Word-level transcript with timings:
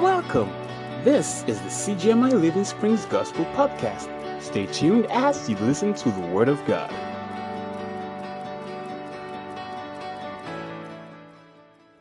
Welcome. 0.00 0.48
This 1.02 1.42
is 1.48 1.60
the 1.60 1.68
CGMI 1.68 2.40
Living 2.40 2.62
Springs 2.62 3.04
Gospel 3.06 3.44
Podcast. 3.46 4.08
Stay 4.40 4.66
tuned 4.66 5.06
as 5.06 5.50
you 5.50 5.56
listen 5.56 5.92
to 5.92 6.10
the 6.12 6.20
Word 6.28 6.48
of 6.48 6.64
God. 6.66 6.88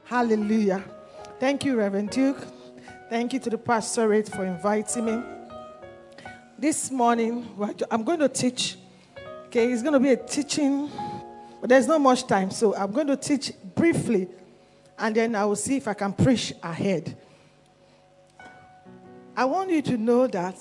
Hallelujah. 0.03 0.83
Thank 1.39 1.65
you, 1.65 1.75
Reverend 1.75 2.11
Duke. 2.11 2.37
Thank 3.09 3.33
you 3.33 3.39
to 3.39 3.49
the 3.49 3.57
pastorate 3.57 4.29
for 4.29 4.45
inviting 4.45 5.05
me. 5.05 5.23
This 6.59 6.91
morning, 6.91 7.49
I'm 7.89 8.03
going 8.03 8.19
to 8.19 8.29
teach. 8.29 8.77
Okay, 9.47 9.71
it's 9.71 9.81
going 9.81 9.93
to 9.93 9.99
be 9.99 10.09
a 10.09 10.17
teaching, 10.17 10.87
but 11.59 11.71
there's 11.71 11.87
not 11.87 11.99
much 12.01 12.27
time. 12.27 12.51
So 12.51 12.75
I'm 12.75 12.91
going 12.91 13.07
to 13.07 13.17
teach 13.17 13.53
briefly, 13.73 14.27
and 14.99 15.15
then 15.15 15.33
I 15.33 15.45
will 15.45 15.55
see 15.55 15.77
if 15.77 15.87
I 15.87 15.95
can 15.95 16.13
preach 16.13 16.53
ahead. 16.61 17.17
I 19.37 19.45
want 19.45 19.69
you 19.69 19.83
to 19.83 19.97
know 19.97 20.25
that 20.25 20.55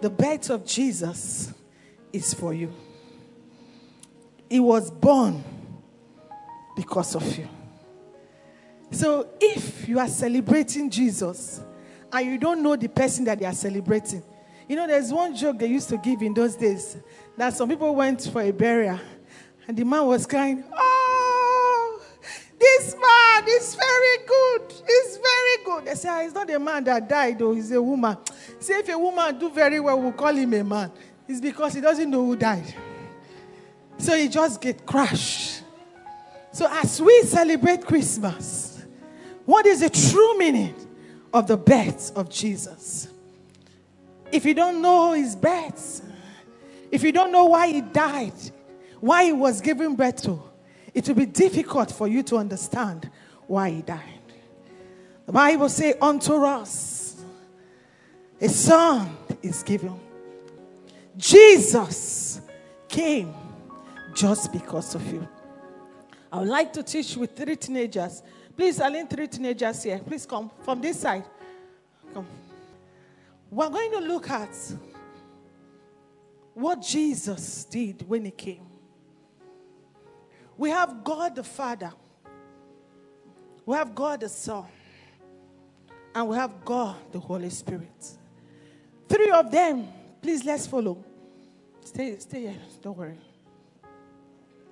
the 0.00 0.08
birth 0.08 0.50
of 0.50 0.64
Jesus 0.64 1.52
is 2.12 2.32
for 2.32 2.54
you. 2.54 2.72
He 4.48 4.60
was 4.60 4.88
born 4.88 5.42
because 6.76 7.16
of 7.16 7.36
you. 7.36 7.48
So 8.92 9.28
if 9.40 9.88
you 9.88 9.98
are 9.98 10.06
celebrating 10.06 10.88
Jesus 10.88 11.60
and 12.12 12.26
you 12.26 12.38
don't 12.38 12.62
know 12.62 12.76
the 12.76 12.88
person 12.88 13.24
that 13.24 13.40
they 13.40 13.46
are 13.46 13.52
celebrating, 13.52 14.22
you 14.68 14.76
know, 14.76 14.86
there's 14.86 15.12
one 15.12 15.34
joke 15.34 15.58
they 15.58 15.66
used 15.66 15.88
to 15.88 15.96
give 15.98 16.22
in 16.22 16.34
those 16.34 16.54
days 16.54 16.96
that 17.36 17.52
some 17.54 17.68
people 17.68 17.92
went 17.96 18.22
for 18.32 18.42
a 18.42 18.52
burial 18.52 19.00
and 19.66 19.76
the 19.76 19.84
man 19.84 20.06
was 20.06 20.24
crying, 20.24 20.62
Oh, 20.72 22.00
this 22.60 22.94
man 22.94 23.15
is 23.48 23.74
very 23.74 24.26
good. 24.26 24.72
He's 24.86 25.16
very 25.18 25.64
good. 25.64 25.84
They 25.86 25.94
say, 25.94 26.08
"Ah, 26.08 26.20
It's 26.22 26.34
not 26.34 26.50
a 26.50 26.58
man 26.58 26.84
that 26.84 27.08
died, 27.08 27.38
though, 27.38 27.52
he's 27.54 27.72
a 27.72 27.82
woman. 27.82 28.16
Say, 28.60 28.78
if 28.78 28.88
a 28.88 28.98
woman 28.98 29.38
do 29.38 29.50
very 29.50 29.80
well, 29.80 30.00
we'll 30.00 30.12
call 30.12 30.34
him 30.34 30.52
a 30.54 30.64
man. 30.64 30.90
It's 31.28 31.40
because 31.40 31.74
he 31.74 31.80
doesn't 31.80 32.08
know 32.08 32.24
who 32.24 32.36
died. 32.36 32.74
So 33.98 34.16
he 34.16 34.28
just 34.28 34.60
get 34.60 34.84
crushed. 34.86 35.62
So 36.52 36.66
as 36.70 37.00
we 37.00 37.22
celebrate 37.22 37.84
Christmas, 37.84 38.84
what 39.44 39.66
is 39.66 39.80
the 39.80 39.90
true 39.90 40.38
meaning 40.38 40.74
of 41.32 41.46
the 41.46 41.56
birth 41.56 42.16
of 42.16 42.30
Jesus? 42.30 43.08
If 44.32 44.44
you 44.44 44.54
don't 44.54 44.80
know 44.80 45.12
his 45.12 45.36
birth, 45.36 46.02
if 46.90 47.02
you 47.02 47.12
don't 47.12 47.32
know 47.32 47.46
why 47.46 47.68
he 47.68 47.80
died, 47.80 48.32
why 49.00 49.24
he 49.24 49.32
was 49.32 49.60
given 49.60 49.94
birth 49.96 50.22
to, 50.22 50.42
it 50.94 51.06
will 51.08 51.14
be 51.14 51.26
difficult 51.26 51.90
for 51.92 52.08
you 52.08 52.22
to 52.24 52.36
understand 52.38 53.10
why 53.46 53.70
he 53.70 53.82
died. 53.82 54.00
The 55.26 55.32
Bible 55.32 55.68
says, 55.68 55.96
Unto 56.00 56.34
us 56.44 57.24
a 58.40 58.48
son 58.48 59.16
is 59.42 59.62
given. 59.62 59.98
Jesus 61.16 62.40
came 62.88 63.34
just 64.14 64.52
because 64.52 64.94
of 64.94 65.06
you. 65.12 65.26
I 66.32 66.40
would 66.40 66.48
like 66.48 66.72
to 66.74 66.82
teach 66.82 67.16
with 67.16 67.36
three 67.36 67.56
teenagers. 67.56 68.22
Please, 68.56 68.78
need 68.78 69.08
three 69.08 69.26
teenagers 69.26 69.82
here. 69.82 69.98
Please 69.98 70.26
come 70.26 70.50
from 70.62 70.80
this 70.80 71.00
side. 71.00 71.24
Come. 72.12 72.26
We're 73.50 73.70
going 73.70 73.92
to 73.92 74.00
look 74.00 74.28
at 74.30 74.54
what 76.52 76.82
Jesus 76.82 77.64
did 77.64 78.08
when 78.08 78.24
he 78.24 78.30
came. 78.30 78.66
We 80.56 80.70
have 80.70 81.04
God 81.04 81.36
the 81.36 81.44
Father, 81.44 81.92
we 83.66 83.76
have 83.76 83.94
God 83.94 84.20
the 84.20 84.28
Son, 84.28 84.64
and 86.14 86.28
we 86.28 86.36
have 86.36 86.64
God 86.64 86.96
the 87.12 87.18
Holy 87.18 87.50
Spirit. 87.50 88.12
Three 89.08 89.30
of 89.30 89.50
them, 89.50 89.88
please 90.22 90.44
let's 90.44 90.66
follow. 90.66 91.04
Stay, 91.84 92.16
stay 92.18 92.42
here, 92.42 92.54
don't 92.80 92.96
worry. 92.96 93.18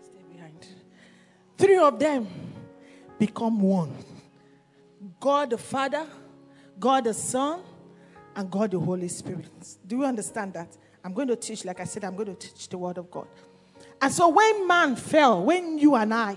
Stay 0.03 0.22
behind. 0.33 0.66
Three 1.59 1.77
of 1.77 1.99
them 1.99 2.28
become 3.19 3.60
one 3.60 3.93
God 5.21 5.50
the 5.50 5.59
Father, 5.59 6.06
God 6.78 7.04
the 7.04 7.15
Son, 7.15 7.60
and 8.37 8.50
God 8.50 8.71
the 8.71 8.78
Holy 8.78 9.09
Spirit. 9.09 9.77
Do 9.87 9.99
you 9.99 10.04
understand 10.04 10.54
that? 10.54 10.77
I'm 11.04 11.12
going 11.12 11.28
to 11.28 11.37
teach, 11.37 11.65
like 11.65 11.81
I 11.81 11.84
said, 11.84 12.04
I'm 12.04 12.15
going 12.15 12.28
to 12.28 12.34
teach 12.34 12.69
the 12.69 12.78
Word 12.78 12.99
of 12.99 13.10
God. 13.10 13.27
And 14.00 14.12
so 14.12 14.28
when 14.28 14.66
man 14.66 14.97
fell, 14.97 15.44
when 15.44 15.78
you 15.78 15.94
and 15.94 16.12
I, 16.12 16.37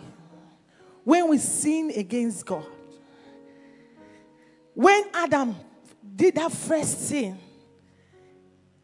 when 1.07 1.29
we 1.29 1.37
sin 1.37 1.89
against 1.95 2.45
God, 2.45 2.65
when 4.73 5.05
Adam 5.13 5.55
did 6.17 6.35
that 6.35 6.51
first 6.51 7.07
sin, 7.07 7.39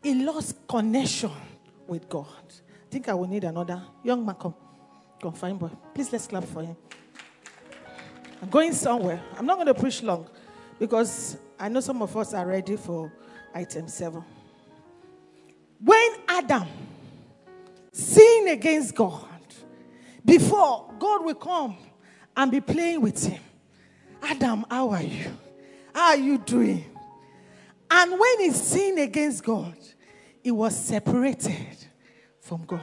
he 0.02 0.24
lost 0.24 0.56
connection 0.66 1.32
with 1.86 2.08
God. 2.08 2.26
I 2.48 2.90
think 2.90 3.10
I 3.10 3.14
will 3.14 3.28
need 3.28 3.44
another 3.44 3.84
young 4.06 4.26
man. 4.26 4.36
Come, 4.36 4.56
come, 5.22 5.34
fine 5.34 5.58
boy. 5.58 5.70
Please 5.94 6.14
let's 6.14 6.26
clap 6.26 6.46
for 6.46 6.64
him. 6.64 6.78
I'm 8.42 8.50
going 8.50 8.72
somewhere. 8.72 9.22
I'm 9.38 9.46
not 9.46 9.56
going 9.56 9.68
to 9.68 9.74
preach 9.74 10.02
long 10.02 10.30
because 10.80 11.36
I 11.60 11.68
know 11.68 11.82
some 11.82 12.02
of 12.02 12.16
us 12.16 12.34
are 12.34 12.48
ready 12.48 12.78
for 12.78 13.12
item 13.54 13.90
seven. 13.90 14.24
When 15.78 16.10
Adam 16.30 16.70
sinned 17.92 18.48
against 18.48 18.96
God, 18.96 19.28
before 20.24 20.90
God 20.98 21.26
will 21.26 21.36
come 21.36 21.76
and 22.36 22.52
be 22.52 22.62
playing 22.62 23.02
with 23.02 23.24
him, 23.26 23.42
Adam, 24.22 24.66
how 24.70 24.90
are 24.90 25.04
you? 25.04 25.32
How 25.94 26.10
are 26.10 26.18
you 26.18 26.38
doing? 26.38 26.86
And 27.92 28.12
when 28.20 28.40
he 28.40 28.52
sinned 28.52 29.00
against 29.00 29.44
God, 29.44 29.76
he 30.44 30.52
was 30.52 30.76
separated 30.76 31.78
from 32.42 32.64
God. 32.66 32.82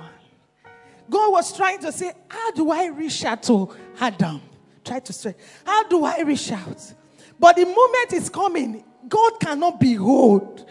God 1.09 1.33
was 1.33 1.56
trying 1.56 1.81
to 1.81 1.91
say, 1.91 2.12
How 2.28 2.53
do 2.53 2.71
I 2.71 2.87
reach 2.87 3.25
out 3.25 3.43
to 3.44 3.75
Adam? 3.99 4.41
Try 4.84 5.00
to 5.00 5.12
say, 5.12 5.34
How 5.67 5.88
do 5.88 6.05
I 6.05 6.21
reach 6.21 6.53
out? 6.53 6.94
But 7.38 7.56
the 7.56 7.65
moment 7.65 8.12
is 8.12 8.28
coming, 8.28 8.84
God 9.09 9.41
cannot 9.41 9.81
behold 9.81 10.65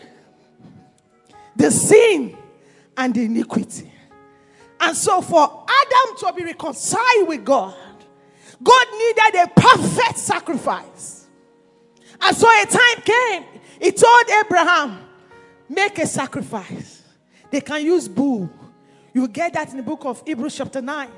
the 1.55 1.69
sin 1.69 2.37
and 2.95 3.13
the 3.13 3.25
iniquity. 3.25 3.91
And 4.79 4.95
so, 4.95 5.21
for 5.21 5.65
Adam 5.67 6.17
to 6.19 6.33
be 6.33 6.45
reconciled 6.45 7.27
with 7.27 7.43
God, 7.43 7.75
God 8.61 8.87
needed 8.91 9.43
a 9.43 9.47
perfect 9.55 10.17
sacrifice. 10.17 11.27
And 12.21 12.35
so, 12.35 12.47
a 12.47 12.65
time 12.65 13.03
came, 13.03 13.45
He 13.81 13.91
told 13.91 14.29
Abraham, 14.29 14.99
Make 15.69 15.99
a 15.99 16.07
sacrifice. 16.07 17.03
They 17.51 17.61
can 17.61 17.85
use 17.85 18.07
bull. 18.07 18.49
You 19.13 19.27
get 19.27 19.53
that 19.53 19.69
in 19.71 19.77
the 19.77 19.83
book 19.83 20.03
of 20.05 20.23
Hebrews, 20.25 20.55
chapter 20.55 20.81
9. 20.81 21.09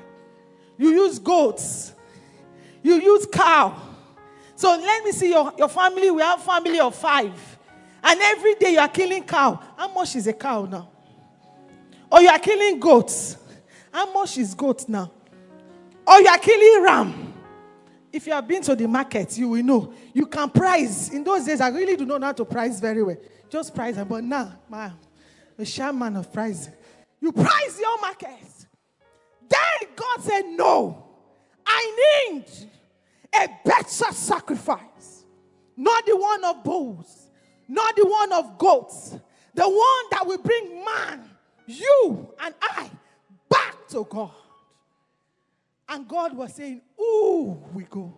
You 0.78 0.90
use 0.90 1.18
goats, 1.18 1.92
you 2.82 2.94
use 2.94 3.26
cow. 3.32 3.80
So 4.56 4.70
let 4.70 5.04
me 5.04 5.12
see 5.12 5.30
your, 5.30 5.52
your 5.58 5.68
family. 5.68 6.10
We 6.10 6.22
have 6.22 6.42
family 6.42 6.78
of 6.78 6.94
five. 6.94 7.32
And 8.04 8.20
every 8.20 8.54
day 8.56 8.72
you 8.72 8.78
are 8.78 8.88
killing 8.88 9.24
cow. 9.24 9.60
How 9.76 9.92
much 9.92 10.16
is 10.16 10.26
a 10.26 10.32
cow 10.32 10.64
now? 10.64 10.88
Or 12.10 12.20
you 12.20 12.28
are 12.28 12.38
killing 12.38 12.78
goats. 12.78 13.36
How 13.90 14.12
much 14.12 14.38
is 14.38 14.54
goat 14.54 14.88
now? 14.88 15.10
Or 16.06 16.20
you 16.20 16.28
are 16.28 16.38
killing 16.38 16.82
ram. 16.82 17.31
If 18.12 18.26
you 18.26 18.34
have 18.34 18.46
been 18.46 18.62
to 18.62 18.76
the 18.76 18.86
market, 18.86 19.38
you 19.38 19.48
will 19.48 19.62
know. 19.62 19.94
You 20.12 20.26
can 20.26 20.50
price. 20.50 21.08
In 21.10 21.24
those 21.24 21.46
days, 21.46 21.60
I 21.60 21.68
really 21.68 21.96
do 21.96 22.04
not 22.04 22.20
know 22.20 22.26
how 22.26 22.32
to 22.32 22.44
price 22.44 22.78
very 22.78 23.02
well. 23.02 23.16
Just 23.48 23.74
price. 23.74 23.96
But 23.96 24.22
now, 24.22 24.52
man, 24.68 24.92
a 25.58 25.64
shaman 25.64 26.16
of 26.16 26.32
pricing. 26.32 26.74
You 27.20 27.32
price 27.32 27.80
your 27.80 28.00
market. 28.00 28.38
Then 29.48 29.88
God 29.96 30.20
said, 30.20 30.42
No, 30.42 31.06
I 31.66 32.30
need 32.30 32.44
a 33.34 33.48
better 33.64 34.12
sacrifice. 34.12 35.24
Not 35.76 36.04
the 36.04 36.16
one 36.16 36.44
of 36.44 36.62
bulls, 36.62 37.30
not 37.66 37.96
the 37.96 38.06
one 38.06 38.32
of 38.32 38.58
goats, 38.58 39.16
the 39.54 39.68
one 39.68 40.04
that 40.10 40.26
will 40.26 40.38
bring 40.38 40.84
man, 40.84 41.30
you 41.66 42.28
and 42.40 42.54
I, 42.60 42.90
back 43.48 43.88
to 43.88 44.06
God. 44.08 44.32
And 45.92 46.08
God 46.08 46.34
was 46.34 46.54
saying, 46.54 46.80
Ooh, 46.98 47.62
we 47.74 47.84
go. 47.84 48.16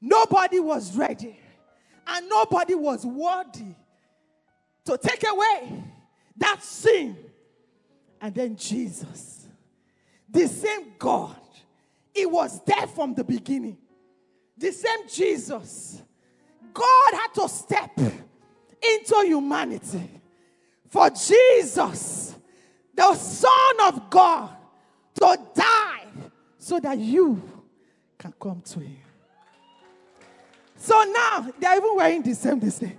Nobody 0.00 0.60
was 0.60 0.96
ready, 0.96 1.36
and 2.06 2.28
nobody 2.28 2.76
was 2.76 3.04
worthy 3.04 3.74
to 4.84 4.96
take 4.96 5.24
away 5.28 5.82
that 6.36 6.62
sin. 6.62 7.16
And 8.20 8.32
then 8.32 8.54
Jesus, 8.54 9.48
the 10.30 10.46
same 10.46 10.92
God, 10.96 11.36
He 12.14 12.24
was 12.24 12.62
there 12.64 12.86
from 12.86 13.14
the 13.14 13.24
beginning. 13.24 13.76
The 14.56 14.70
same 14.70 15.08
Jesus, 15.08 16.00
God 16.72 17.14
had 17.14 17.34
to 17.34 17.48
step 17.48 17.98
into 17.98 19.22
humanity 19.24 20.08
for 20.88 21.10
Jesus, 21.10 22.36
the 22.94 23.14
Son 23.14 23.74
of 23.88 24.08
God, 24.08 24.50
to 25.16 25.36
die 25.52 25.79
so 26.60 26.78
that 26.78 26.98
you 26.98 27.42
can 28.18 28.32
come 28.38 28.60
to 28.60 28.80
Him. 28.80 28.98
So 30.76 31.02
now 31.04 31.50
they're 31.58 31.76
even 31.76 31.96
wearing 31.96 32.22
the 32.22 32.34
same 32.34 32.60
this 32.60 32.78
day. 32.78 32.96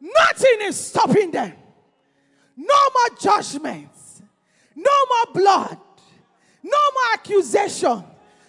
Nothing 0.00 0.58
is 0.62 0.78
stopping 0.78 1.30
them. 1.30 1.54
No 2.56 2.74
more 2.94 3.18
judgments. 3.18 4.22
No 4.76 4.90
more 5.08 5.34
blood. 5.34 5.78
No 6.62 6.78
more 6.94 7.14
accusation. 7.14 8.04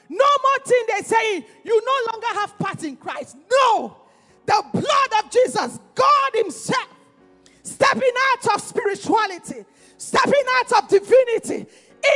No 0.10 0.26
more 0.44 0.66
thing 0.66 0.84
they 0.90 1.04
saying 1.04 1.46
you 1.64 1.82
no 1.86 2.12
longer 2.12 2.28
have 2.40 2.60
part 2.60 2.84
in 2.84 2.98
Christ. 2.98 3.38
No. 3.50 3.98
The 4.46 4.62
blood 4.74 5.24
of 5.24 5.32
Jesus, 5.32 5.80
God 5.96 6.32
Himself, 6.34 6.90
stepping 7.64 8.12
out 8.34 8.56
of 8.56 8.62
spirituality, 8.62 9.64
stepping 9.98 10.44
out 10.58 10.84
of 10.84 10.90
divinity 10.90 11.66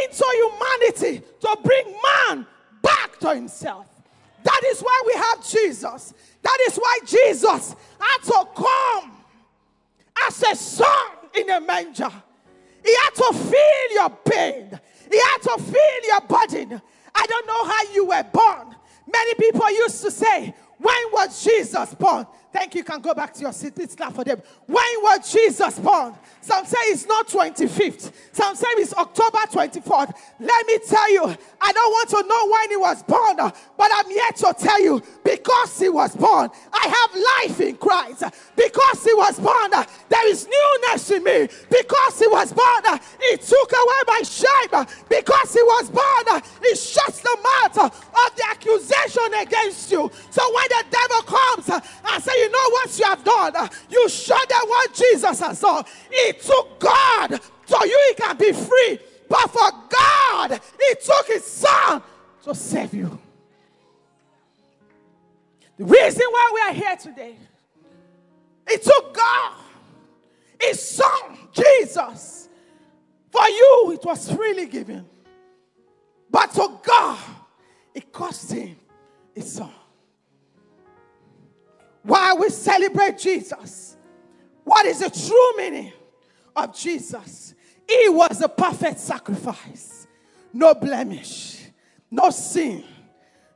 into 0.04 0.26
humanity 0.34 1.22
to 1.42 1.58
bring 1.64 1.96
man 2.04 2.46
back 2.82 3.20
to 3.20 3.34
Himself. 3.36 3.88
That 4.44 4.62
is 4.68 4.82
why 4.82 5.02
we 5.08 5.14
have 5.14 5.48
Jesus. 5.48 6.14
That 6.42 6.58
is 6.68 6.78
why 6.78 7.00
Jesus 7.06 7.76
had 8.00 8.24
to 8.26 8.48
come 8.56 9.12
as 10.28 10.44
a 10.44 10.56
son 10.56 11.08
in 11.36 11.50
a 11.50 11.60
manger. 11.60 12.12
He 12.84 12.96
had 12.96 13.10
to 13.16 13.34
feel 13.34 13.94
your 13.94 14.10
pain. 14.10 14.80
He 15.12 15.18
had 15.18 15.38
to 15.44 15.64
feel 15.64 16.08
your 16.08 16.22
burden. 16.22 16.82
I 17.16 17.26
don't 17.28 17.48
know 17.48 17.66
how 17.66 17.94
you 17.94 18.06
were 18.06 18.26
born. 18.32 18.76
Many 19.12 19.34
people 19.36 19.70
used 19.72 20.02
to 20.04 20.12
say, 20.12 20.54
When 20.78 21.12
was 21.12 21.44
Jesus 21.44 21.96
born? 21.96 22.28
Thank 22.56 22.74
you. 22.74 22.86
can 22.86 23.02
go 23.02 23.14
back 23.14 23.34
to 23.34 23.42
your 23.42 23.52
seat. 23.52 23.76
Please 23.76 23.96
clap 23.96 24.14
for 24.14 24.24
them. 24.24 24.42
When 24.66 24.78
was 25.02 25.30
Jesus 25.30 25.78
born? 25.78 26.14
Some 26.40 26.66
say 26.66 26.78
it's 26.84 27.06
not 27.06 27.28
25th. 27.28 28.14
Some 28.32 28.56
say 28.56 28.68
it's 28.78 28.94
October 28.94 29.40
24th. 29.52 30.14
Let 30.40 30.68
me 30.68 30.80
tell 30.88 31.12
you, 31.12 31.36
I 31.60 31.72
don't 31.74 31.92
want 31.92 32.10
to 32.10 32.24
know 32.26 32.50
when 32.52 32.70
he 32.70 32.78
was 32.78 33.04
born, 33.04 33.36
but 33.36 33.92
I'm 33.94 34.10
here 34.10 34.32
to 34.38 34.56
tell 34.58 34.82
you 34.82 35.02
because 35.24 35.78
he 35.80 35.90
was 35.90 36.16
born, 36.16 36.50
I 36.72 36.88
have 36.88 37.50
life 37.50 37.60
in 37.60 37.76
Christ. 37.76 38.24
Because 38.56 39.04
he 39.04 39.14
was 39.14 39.38
born, 39.38 39.72
there 40.08 40.30
is 40.30 40.48
newness 40.48 41.12
in 41.12 41.24
me. 41.24 41.50
Because 41.70 42.20
he 42.20 42.28
was 42.28 42.54
born, 42.54 43.00
he 43.20 43.36
took 43.36 43.72
away 43.74 44.02
my 44.08 44.22
shame. 44.24 44.86
Because 45.10 45.54
he 45.54 45.62
was 45.62 45.90
born, 45.90 46.42
he 46.64 46.76
shuts 46.76 47.20
the 47.20 47.38
mouth 47.44 47.92
of 47.92 48.36
the 48.38 48.46
accusation 48.50 49.34
against 49.42 49.92
you. 49.92 50.10
So 50.30 50.42
when 50.54 50.68
the 50.70 50.86
devil 50.90 51.22
comes 51.24 51.70
and 51.70 52.24
say, 52.24 52.45
you 52.46 52.52
know 52.52 52.70
what 52.70 53.00
you 53.00 53.06
have 53.06 53.24
done? 53.24 53.70
You 53.90 54.08
showed 54.10 54.48
them 54.50 54.62
what 54.68 54.94
Jesus 54.94 55.40
has 55.40 55.60
done. 55.60 55.84
It 56.12 56.42
took 56.42 56.80
God 56.80 57.40
so 57.66 57.84
you 57.84 58.00
he 58.10 58.16
can 58.16 58.38
be 58.38 58.52
free. 58.52 59.00
But 59.28 59.50
for 59.50 59.72
God, 59.90 60.52
He 60.52 60.96
took 61.04 61.28
His 61.28 61.44
Son 61.44 62.02
to 62.44 62.54
save 62.54 62.94
you. 62.94 63.20
The 65.78 65.86
reason 65.86 66.24
why 66.30 66.52
we 66.54 66.62
are 66.62 66.74
here 66.74 66.96
today, 66.96 67.36
it 68.68 68.84
took 68.84 69.14
God, 69.14 69.54
His 70.62 70.82
Son, 70.82 71.38
Jesus. 71.52 72.50
For 73.32 73.48
you, 73.50 73.92
it 73.94 74.06
was 74.06 74.32
freely 74.32 74.68
given. 74.68 75.06
But 76.30 76.52
to 76.54 76.80
God, 76.84 77.20
it 77.94 78.12
cost 78.12 78.52
Him 78.52 78.78
His 79.34 79.54
Son. 79.54 79.72
Why 82.06 82.36
we 82.36 82.50
celebrate 82.50 83.18
Jesus? 83.18 83.98
What 84.64 84.86
is 84.86 85.00
the 85.00 85.10
true 85.10 85.58
meaning 85.58 85.92
of 86.56 86.76
Jesus? 86.76 87.56
He 87.88 88.10
was 88.10 88.42
a 88.42 88.50
perfect 88.50 89.00
sacrifice, 89.00 90.06
no 90.54 90.76
blemish, 90.76 91.66
no 92.12 92.30
sin, 92.30 92.84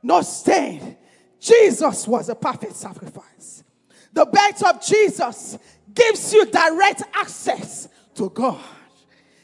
no 0.02 0.20
stain. 0.22 0.96
Jesus 1.38 2.08
was 2.08 2.28
a 2.28 2.34
perfect 2.34 2.74
sacrifice. 2.74 3.62
The 4.12 4.26
birth 4.26 4.64
of 4.64 4.84
Jesus 4.84 5.56
gives 5.94 6.32
you 6.32 6.44
direct 6.46 7.02
access 7.14 7.88
to 8.14 8.30
God. 8.30 8.60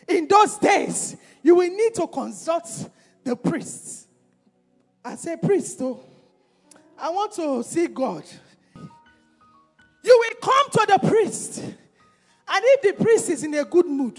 In 0.08 0.26
those 0.26 0.58
days, 0.58 1.16
you 1.44 1.54
will 1.54 1.70
need 1.70 1.94
to 1.94 2.08
consult 2.08 2.90
the 3.22 3.36
priests. 3.36 4.08
and 5.04 5.16
say, 5.16 5.36
Priest, 5.36 5.80
oh, 5.80 6.00
I 6.98 7.10
want 7.10 7.32
to 7.34 7.62
see 7.62 7.86
God. 7.86 8.24
You 10.06 10.16
will 10.16 10.36
come 10.40 10.70
to 10.70 10.92
the 10.92 11.08
priest. 11.08 11.58
And 11.58 11.74
if 12.64 12.82
the 12.82 13.04
priest 13.04 13.28
is 13.28 13.42
in 13.42 13.54
a 13.54 13.64
good 13.64 13.86
mood, 13.86 14.16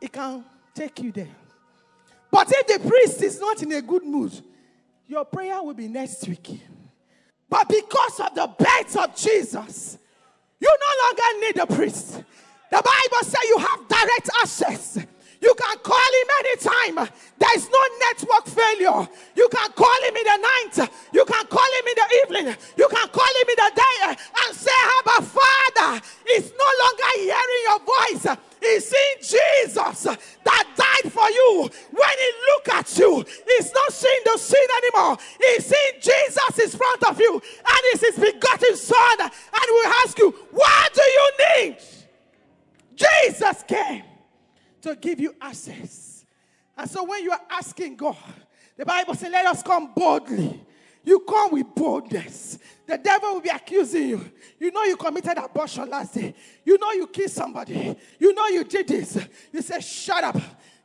he 0.00 0.08
can 0.08 0.44
take 0.74 1.00
you 1.00 1.12
there. 1.12 1.28
But 2.32 2.48
if 2.50 2.66
the 2.66 2.88
priest 2.88 3.22
is 3.22 3.38
not 3.38 3.62
in 3.62 3.70
a 3.72 3.80
good 3.80 4.04
mood, 4.04 4.32
your 5.06 5.24
prayer 5.24 5.62
will 5.62 5.74
be 5.74 5.86
next 5.86 6.26
week. 6.26 6.60
But 7.48 7.68
because 7.68 8.20
of 8.20 8.34
the 8.34 8.48
birth 8.58 8.96
of 8.96 9.14
Jesus, 9.14 9.98
you 10.58 10.68
no 10.68 11.06
longer 11.06 11.46
need 11.46 11.58
a 11.58 11.66
priest. 11.66 12.22
The 12.70 12.82
Bible 12.82 13.22
says 13.22 13.40
you 13.48 13.58
have 13.58 13.88
direct 13.88 14.30
access 14.42 14.98
you 15.40 15.54
can 15.54 15.78
call 15.78 15.96
him 15.96 16.28
anytime. 16.40 17.08
There 17.38 17.56
is 17.56 17.68
no 17.70 17.82
network 18.04 18.46
failure. 18.46 19.08
You 19.34 19.48
can 19.48 19.72
call 19.72 20.00
him 20.04 20.14
in 20.14 20.24
the 20.24 20.36
night. 20.36 20.90
You 21.12 21.24
can 21.24 21.46
call 21.46 21.70
him 21.80 21.86
in 21.88 21.96
the 21.96 22.08
evening. 22.22 22.56
You 22.76 22.88
can 22.88 23.08
call 23.08 23.32
him 23.40 23.48
in 23.48 23.56
the 23.56 23.72
day 23.74 24.16
and 24.44 24.54
say, 24.54 24.70
Abba, 24.98 25.24
Father, 25.24 26.02
he's 26.26 26.52
no 26.52 26.68
longer 26.84 27.10
hearing 27.16 27.62
your 27.64 27.80
voice. 27.80 28.36
He's 28.60 28.88
seeing 28.88 29.40
Jesus 29.56 30.02
that 30.44 30.64
died 30.76 31.10
for 31.10 31.30
you. 31.30 31.70
When 31.90 32.18
he 32.18 32.30
look 32.52 32.68
at 32.74 32.98
you, 32.98 33.24
he's 33.46 33.72
not 33.72 33.92
seeing 33.92 34.20
the 34.26 34.36
sin 34.36 34.66
anymore. 34.76 35.16
He's 35.38 35.64
seeing 35.64 36.00
Jesus 36.02 36.58
in 36.62 36.78
front 36.78 37.02
of 37.04 37.18
you. 37.18 37.32
And 37.32 37.80
it's 37.94 38.04
his 38.04 38.16
begotten 38.18 38.76
son. 38.76 39.20
And 39.20 39.30
we 39.68 39.84
ask 40.04 40.18
you, 40.18 40.30
what 40.50 40.92
do 40.92 41.02
you 41.02 41.30
need? 41.56 41.76
Jesus 42.94 43.64
came 43.66 44.02
to 44.82 44.96
give 44.96 45.20
you 45.20 45.34
access. 45.40 46.24
And 46.76 46.88
so 46.88 47.04
when 47.04 47.22
you 47.22 47.30
are 47.32 47.40
asking 47.50 47.96
God, 47.96 48.16
the 48.76 48.86
Bible 48.86 49.14
says, 49.14 49.30
let 49.30 49.46
us 49.46 49.62
come 49.62 49.92
boldly. 49.94 50.64
You 51.04 51.20
come 51.20 51.52
with 51.52 51.66
boldness. 51.74 52.58
The 52.86 52.98
devil 52.98 53.34
will 53.34 53.40
be 53.40 53.48
accusing 53.48 54.08
you. 54.08 54.30
You 54.58 54.70
know 54.70 54.84
you 54.84 54.96
committed 54.96 55.38
abortion 55.38 55.88
last 55.88 56.14
day. 56.14 56.34
You 56.64 56.78
know 56.78 56.92
you 56.92 57.06
killed 57.06 57.30
somebody. 57.30 57.96
You 58.18 58.34
know 58.34 58.46
you 58.48 58.64
did 58.64 58.88
this. 58.88 59.18
You 59.52 59.62
say, 59.62 59.80
shut 59.80 60.24
up. 60.24 60.36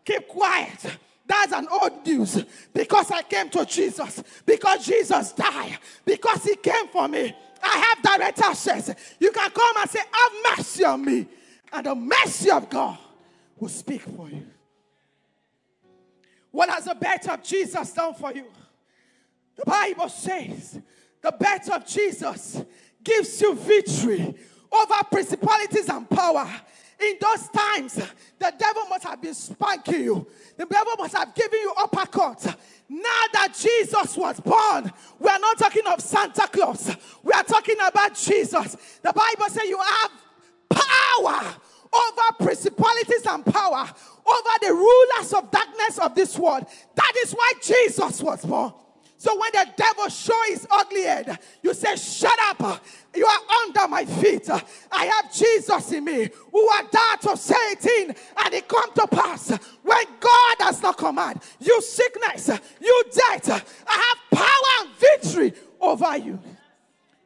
Keep 0.04 0.28
quiet. 0.28 0.98
That's 1.26 1.52
an 1.52 1.68
old 1.70 2.06
news. 2.06 2.44
Because 2.74 3.12
I 3.12 3.24
came 3.24 3.50
to 3.50 3.66
Jesus. 3.66 4.24
Because 4.46 4.86
Jesus 4.86 5.34
died. 5.34 5.78
Because 6.06 6.44
he 6.44 6.56
came 6.56 6.88
for 6.88 7.08
me. 7.08 7.36
I 7.64 7.78
have 7.78 8.18
direct 8.18 8.40
access. 8.40 8.94
You 9.20 9.32
can 9.32 9.50
come 9.50 9.78
and 9.78 9.90
say, 9.90 10.00
have 10.00 10.58
mercy 10.58 10.86
on 10.86 11.04
me. 11.04 11.28
And 11.74 11.86
the 11.86 11.96
mercy 11.96 12.52
of 12.52 12.70
God 12.70 12.98
will 13.58 13.70
speak 13.70 14.02
for 14.02 14.30
you. 14.30 14.46
What 16.52 16.70
has 16.70 16.86
the 16.86 16.96
birth 16.96 17.28
of 17.30 17.44
Jesus 17.44 17.92
done 17.94 18.14
for 18.14 18.34
you? 18.34 18.46
The 19.56 19.66
Bible 19.66 20.10
says 20.10 20.80
the 21.22 21.32
birth 21.32 21.72
of 21.72 21.86
Jesus 21.86 22.64
gives 23.04 23.42
you 23.42 23.56
victory 23.56 24.36
over 24.72 24.94
principalities 25.12 25.90
and 25.90 26.10
power. 26.10 26.50
In 27.00 27.16
those 27.20 27.50
times, 27.50 27.96
the 28.40 28.54
devil 28.58 28.86
must 28.90 29.04
have 29.04 29.22
been 29.22 29.34
spanking 29.34 30.04
you. 30.04 30.28
The 30.58 30.66
devil 30.66 30.94
must 30.98 31.16
have 31.16 31.36
given 31.36 31.60
you 31.60 31.74
uppercut. 31.78 32.58
Now 32.88 33.24
that 33.34 33.54
Jesus 33.60 34.16
was 34.16 34.40
born, 34.40 34.92
we 35.20 35.30
are 35.30 35.40
not 35.40 35.58
talking 35.58 35.86
of 35.88 36.00
Santa 36.00 36.48
Claus. 36.48 36.96
We 37.24 37.34
are 37.34 37.44
talking 37.44 37.78
about 37.86 38.16
Jesus. 38.16 39.00
The 39.02 39.12
Bible 39.12 39.50
says 39.50 39.64
you 39.68 39.80
have 39.80 40.12
power 40.70 41.56
over 41.96 42.44
principalities 42.44 43.26
and 43.28 43.46
power, 43.46 43.90
over 44.26 44.50
the 44.62 44.74
rulers 44.74 45.34
of 45.34 45.50
darkness 45.52 45.98
of 46.00 46.16
this 46.16 46.38
world. 46.38 46.66
That 46.96 47.14
is 47.24 47.32
why 47.34 47.54
Jesus 47.62 48.22
was 48.22 48.46
born. 48.46 48.74
So 49.18 49.40
when 49.40 49.50
the 49.54 49.68
devil 49.76 50.08
show 50.10 50.40
his 50.48 50.68
ugly 50.70 51.04
head, 51.04 51.40
you 51.64 51.74
say, 51.74 51.96
Shut 51.96 52.38
up. 52.50 52.84
You 53.16 53.26
are 53.26 53.40
under 53.64 53.88
my 53.88 54.06
feet. 54.06 54.50
I 54.92 55.06
have 55.06 55.34
Jesus 55.34 55.92
in 55.94 56.04
me 56.04 56.30
who 56.52 56.68
are 56.70 57.38
say 57.38 57.56
it 57.56 57.86
in 57.86 58.16
and 58.44 58.54
it 58.54 58.68
come 58.68 58.94
to 58.94 59.08
pass. 59.08 59.50
When 59.82 60.06
God 60.20 60.58
does 60.60 60.82
not 60.82 60.98
command, 60.98 61.42
you 61.60 61.82
sickness, 61.82 62.50
you 62.82 63.04
death, 63.12 63.84
I 63.88 63.94
have 63.94 64.40
power 64.40 64.88
and 64.88 64.90
victory 64.96 65.54
over 65.80 66.18
you. 66.18 66.40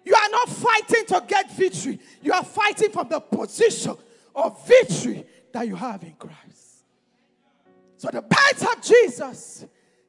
You 0.05 0.15
are 0.15 0.29
not 0.29 0.49
fighting 0.49 1.05
to 1.07 1.23
get 1.27 1.51
victory. 1.51 1.99
You 2.21 2.33
are 2.33 2.43
fighting 2.43 2.91
from 2.91 3.09
the 3.09 3.19
position 3.19 3.97
of 4.39 4.67
victory 4.67 5.25
that 5.51 5.67
you 5.67 5.75
have 5.75 6.03
in 6.03 6.13
Christ. 6.13 6.85
So 7.97 8.09
the 8.11 8.21
birth 8.21 8.77
of 8.77 8.81
Jesus 8.81 9.65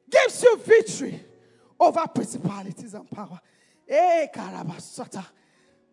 gives 0.09 0.43
you 0.43 0.57
victory 0.57 1.19
over 1.79 2.05
principalities 2.07 2.93
and 2.93 3.09
power. 3.09 3.39
Hey, 3.87 4.29
Karabasata. 4.33 5.25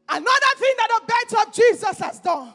Another 0.09 0.55
thing 0.57 0.75
that 0.77 1.01
the 1.01 1.13
birth 1.13 1.47
of 1.47 1.53
Jesus 1.53 1.99
has 1.99 2.21
done, 2.21 2.55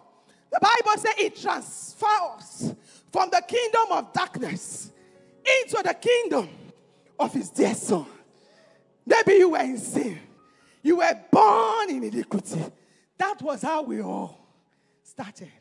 the 0.51 0.59
Bible 0.61 1.01
says 1.01 1.13
it 1.17 1.35
transfers 1.35 2.75
from 3.11 3.29
the 3.29 3.43
kingdom 3.47 3.91
of 3.91 4.13
darkness 4.13 4.91
into 5.61 5.81
the 5.83 5.93
kingdom 5.93 6.49
of 7.19 7.33
his 7.33 7.49
dear 7.49 7.75
son. 7.75 8.05
Maybe 9.05 9.33
you 9.33 9.49
were 9.49 9.59
in 9.59 9.77
sin. 9.77 10.19
You 10.81 10.97
were 10.97 11.19
born 11.31 11.89
in 11.89 12.03
iniquity. 12.03 12.63
That 13.17 13.41
was 13.41 13.61
how 13.61 13.83
we 13.83 14.01
all 14.01 14.47
started. 15.03 15.51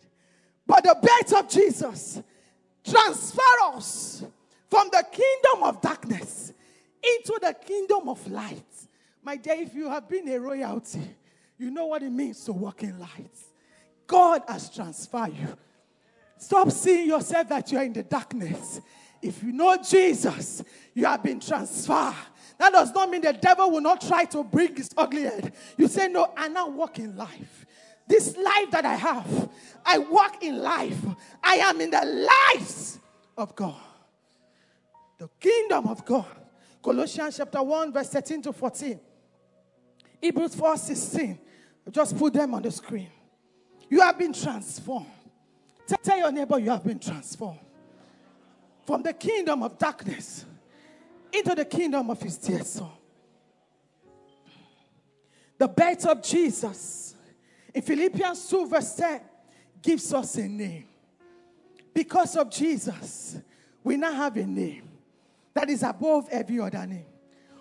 But 0.66 0.84
the 0.84 0.96
birth 1.00 1.38
of 1.38 1.48
Jesus 1.48 2.22
transfer 2.84 3.42
us 3.64 4.24
from 4.70 4.88
the 4.90 5.04
kingdom 5.10 5.64
of 5.64 5.80
darkness 5.80 6.52
into 7.02 7.38
the 7.40 7.54
kingdom 7.54 8.08
of 8.08 8.26
light. 8.30 8.64
My 9.22 9.36
dear, 9.36 9.54
if 9.54 9.74
you 9.74 9.88
have 9.88 10.08
been 10.08 10.28
a 10.28 10.38
royalty, 10.38 11.02
you 11.58 11.70
know 11.70 11.86
what 11.86 12.02
it 12.02 12.10
means 12.10 12.44
to 12.44 12.52
walk 12.52 12.82
in 12.82 12.98
light. 12.98 13.36
God 14.06 14.42
has 14.48 14.68
transferred 14.70 15.32
you. 15.38 15.56
Stop 16.38 16.70
seeing 16.70 17.06
yourself 17.06 17.48
that 17.48 17.70
you 17.70 17.78
are 17.78 17.84
in 17.84 17.92
the 17.92 18.02
darkness. 18.02 18.80
If 19.20 19.42
you 19.42 19.52
know 19.52 19.76
Jesus, 19.76 20.64
you 20.92 21.04
have 21.06 21.22
been 21.22 21.38
transferred. 21.38 22.14
That 22.58 22.72
does 22.72 22.92
not 22.92 23.10
mean 23.10 23.20
the 23.20 23.32
devil 23.32 23.70
will 23.70 23.80
not 23.80 24.00
try 24.00 24.24
to 24.26 24.42
bring 24.42 24.74
his 24.74 24.90
ugly 24.96 25.22
head. 25.22 25.52
You 25.76 25.86
say, 25.86 26.08
No, 26.08 26.32
I 26.36 26.48
now 26.48 26.68
walk 26.68 26.98
in 26.98 27.16
life. 27.16 27.61
This 28.06 28.36
life 28.36 28.70
that 28.70 28.84
I 28.84 28.94
have, 28.94 29.48
I 29.84 29.98
walk 29.98 30.42
in 30.42 30.58
life. 30.58 30.98
I 31.42 31.56
am 31.56 31.80
in 31.80 31.90
the 31.90 32.04
light 32.04 32.98
of 33.36 33.54
God. 33.54 33.80
The 35.18 35.28
kingdom 35.40 35.86
of 35.86 36.04
God. 36.04 36.26
Colossians 36.82 37.36
chapter 37.36 37.62
1, 37.62 37.92
verse 37.92 38.08
13 38.08 38.42
to 38.42 38.52
14. 38.52 38.98
Hebrews 40.20 40.54
4 40.54 40.76
16. 40.76 41.38
Just 41.90 42.16
put 42.16 42.32
them 42.32 42.54
on 42.54 42.62
the 42.62 42.70
screen. 42.70 43.08
You 43.88 44.00
have 44.00 44.18
been 44.18 44.32
transformed. 44.32 45.06
Tell 46.02 46.16
your 46.16 46.32
neighbor 46.32 46.58
you 46.58 46.70
have 46.70 46.84
been 46.84 46.98
transformed 46.98 47.60
from 48.86 49.02
the 49.02 49.12
kingdom 49.12 49.62
of 49.62 49.78
darkness 49.78 50.44
into 51.32 51.54
the 51.54 51.64
kingdom 51.64 52.10
of 52.10 52.20
his 52.20 52.36
dear 52.36 52.62
son. 52.62 52.90
The 55.58 55.68
birth 55.68 56.06
of 56.06 56.22
Jesus 56.22 57.14
in 57.74 57.82
Philippians 57.82 58.48
2, 58.48 58.66
verse 58.66 58.94
10 58.94 59.20
gives 59.80 60.12
us 60.12 60.36
a 60.36 60.48
name. 60.48 60.86
Because 61.94 62.36
of 62.36 62.50
Jesus, 62.50 63.38
we 63.82 63.96
now 63.96 64.12
have 64.12 64.36
a 64.36 64.46
name 64.46 64.88
that 65.54 65.68
is 65.68 65.82
above 65.82 66.28
every 66.30 66.60
other 66.60 66.86
name. 66.86 67.04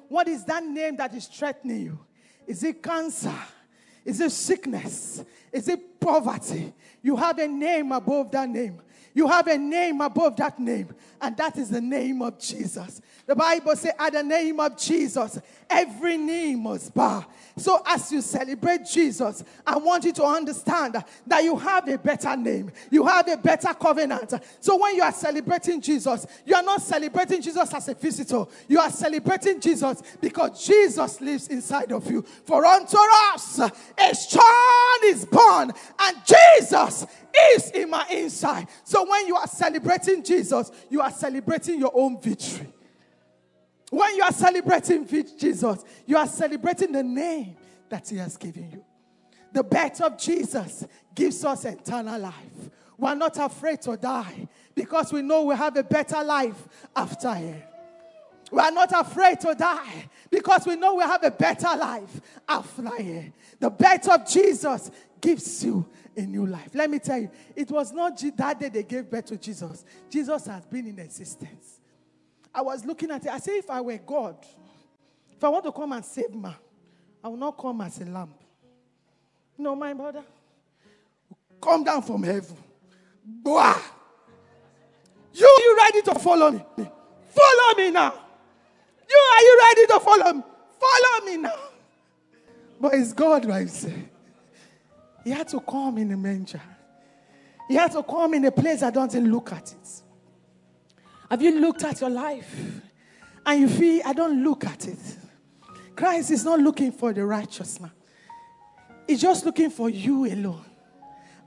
What 0.08 0.28
is 0.28 0.44
that 0.46 0.64
name 0.64 0.98
that 0.98 1.14
is 1.14 1.28
threatening 1.28 1.82
you? 1.82 2.00
Is 2.48 2.64
it 2.64 2.82
cancer? 2.82 3.34
Is 4.04 4.20
it 4.20 4.32
sickness? 4.32 5.24
Is 5.52 5.68
it 5.68 6.00
poverty? 6.00 6.74
You 7.02 7.16
have 7.16 7.38
a 7.40 7.48
name 7.48 7.92
above 7.92 8.32
that 8.32 8.50
name. 8.50 8.82
You 9.14 9.28
have 9.28 9.48
a 9.48 9.58
name 9.58 10.00
above 10.02 10.38
that 10.38 10.58
name, 10.60 10.96
and 11.20 11.36
that 11.38 11.58
is 11.58 11.70
the 11.70 11.82
name 11.82 12.22
of 12.22 12.40
Jesus. 12.40 13.02
The 13.26 13.36
Bible 13.36 13.76
says, 13.76 13.94
at 14.00 14.14
the 14.14 14.24
name 14.24 14.60
of 14.60 14.78
Jesus, 14.78 15.40
every 15.70 16.18
knee 16.18 16.56
must 16.56 16.94
bow. 16.94 17.26
So, 17.58 17.82
as 17.86 18.12
you 18.12 18.22
celebrate 18.22 18.86
Jesus, 18.86 19.44
I 19.66 19.78
want 19.78 20.06
you 20.06 20.14
to 20.14 20.24
understand 20.24 21.04
that 21.28 21.44
you 21.44 21.58
have 21.58 21.88
a 21.88 21.98
better 21.98 22.36
name, 22.36 22.72
you 22.90 23.06
have 23.06 23.28
a 23.28 23.38
better 23.38 23.74
covenant. 23.74 24.34
So, 24.60 24.78
when 24.78 24.96
you 24.96 25.04
are 25.04 25.12
celebrating 25.12 25.82
Jesus, 25.82 26.26
you 26.46 26.56
are 26.56 26.64
not 26.64 26.82
celebrating 26.82 27.42
Jesus 27.42 27.74
as 27.74 27.90
a 27.90 27.94
visitor, 27.94 28.46
you 28.68 28.80
are 28.80 28.90
celebrating 28.90 29.60
Jesus 29.60 30.02
because 30.20 30.66
Jesus 30.66 31.20
lives 31.22 31.48
inside 31.50 31.92
of 31.92 32.10
you. 32.10 32.22
For 32.46 32.66
unto 32.66 32.98
us 33.34 33.60
a 33.60 34.16
son 34.16 35.00
is 35.06 35.26
born, 35.26 35.72
and 36.00 36.18
Jesus 36.26 37.06
is 37.54 37.72
in 37.72 37.90
my 37.90 38.06
inside. 38.10 38.68
So 38.84 39.10
when 39.10 39.28
you 39.28 39.36
are 39.36 39.48
celebrating 39.48 40.24
Jesus, 40.24 40.72
you 40.90 41.02
are 41.02 41.12
celebrating 41.12 41.80
your 41.80 41.92
own 41.94 42.20
victory. 42.20 42.68
When 43.92 44.16
you 44.16 44.24
are 44.24 44.32
celebrating 44.32 45.06
with 45.06 45.38
Jesus, 45.38 45.84
you 46.06 46.16
are 46.16 46.26
celebrating 46.26 46.94
the 46.94 47.04
name 47.04 47.58
that 47.90 48.08
He 48.08 48.16
has 48.18 48.38
given 48.38 48.72
you. 48.72 48.86
The 49.52 49.64
birth 49.64 50.00
of 50.00 50.18
Jesus 50.18 50.88
gives 51.14 51.44
us 51.44 51.66
eternal 51.66 52.18
life. 52.18 52.70
We 52.98 53.10
are 53.10 53.16
not 53.16 53.36
afraid 53.38 53.82
to 53.82 53.98
die 53.98 54.48
because 54.74 55.12
we 55.12 55.22
know 55.22 55.44
we 55.44 55.58
have 55.58 55.76
a 55.76 55.84
better 55.84 56.24
life 56.24 56.70
after 56.96 57.34
Him. 57.34 57.62
We 58.50 58.60
are 58.62 58.72
not 58.72 58.94
afraid 58.94 59.42
to 59.42 59.54
die 59.56 60.10
because 60.30 60.66
we 60.66 60.78
know 60.78 60.96
we 60.96 61.04
have 61.04 61.26
a 61.26 61.32
better 61.32 61.76
life 61.76 62.22
after 62.48 62.96
Him. 62.96 63.34
The 63.60 63.70
birth 63.70 64.08
of 64.08 64.26
Jesus 64.26 64.90
gives 65.20 65.66
you 65.66 65.86
a 66.16 66.22
new 66.22 66.46
life. 66.46 66.70
Let 66.74 66.90
me 66.90 67.00
tell 67.00 67.18
you, 67.18 67.30
it 67.58 67.70
was 67.70 67.92
not 67.92 68.24
that 68.38 68.58
day 68.58 68.70
they 68.70 68.84
gave 68.84 69.10
birth 69.10 69.26
to 69.26 69.38
Jesus. 69.38 69.84
Jesus 70.10 70.46
has 70.46 70.66
been 70.66 70.88
in 70.88 70.98
existence. 70.98 71.81
I 72.54 72.62
was 72.62 72.86
looking 72.86 73.12
at 73.12 73.26
it. 73.26 73.32
I 73.32 73.40
said, 73.40 73.56
if 73.56 73.70
I 73.70 73.82
were 73.82 73.98
God, 73.98 74.36
if 75.32 75.44
I 75.44 75.50
want 75.50 75.64
to 75.66 75.72
come 75.72 75.92
and 75.94 76.04
save 76.04 76.34
man, 76.34 76.56
I 77.24 77.28
will 77.28 77.38
not 77.38 77.58
come 77.58 77.82
as 77.82 78.00
a 78.02 78.06
lamb. 78.06 78.34
No, 79.58 79.76
my 79.76 79.94
brother. 79.94 80.24
Come 81.62 81.84
down 81.84 82.02
from 82.02 82.24
heaven. 82.24 82.58
Blah. 83.24 83.80
You, 85.34 85.46
you 85.46 85.78
ready 85.78 86.02
to 86.02 86.16
follow 86.20 86.52
me? 86.52 86.64
Follow 86.78 87.78
me 87.78 87.92
now. 87.92 88.14
You, 89.10 89.18
are 89.18 89.42
you 89.42 89.60
ready 89.60 89.88
to 89.88 90.00
follow 90.00 90.34
me? 90.34 90.44
Follow 90.80 91.26
me 91.26 91.38
now. 91.38 91.60
But 92.80 92.96
it's 92.96 93.14
God, 93.14 93.46
right? 93.46 93.70
He 95.24 95.30
had 95.30 95.48
to 95.50 95.60
come 95.60 96.00
in 96.00 96.12
a 96.12 96.18
manger. 96.18 96.62
He 97.68 97.76
had 97.76 97.92
to 97.92 98.04
come 98.04 98.34
in 98.34 98.46
a 98.46 98.52
place 98.52 98.82
that 98.82 98.94
doesn't 98.94 99.32
look 99.32 99.54
at 99.54 99.72
it. 99.72 100.02
Have 101.32 101.42
you 101.42 101.62
looked 101.62 101.86
at 101.86 102.02
your 102.02 102.10
life 102.10 102.82
and 103.46 103.62
you 103.62 103.70
feel, 103.70 104.02
I 104.06 104.12
don't 104.12 104.44
look 104.44 104.66
at 104.66 104.86
it? 104.86 105.00
Christ 105.96 106.30
is 106.30 106.44
not 106.44 106.60
looking 106.60 106.92
for 106.92 107.14
the 107.14 107.26
righteous 107.26 107.80
man, 107.80 107.94
He's 109.08 109.22
just 109.22 109.46
looking 109.46 109.70
for 109.70 109.90
you 109.90 110.26
alone. 110.26 110.66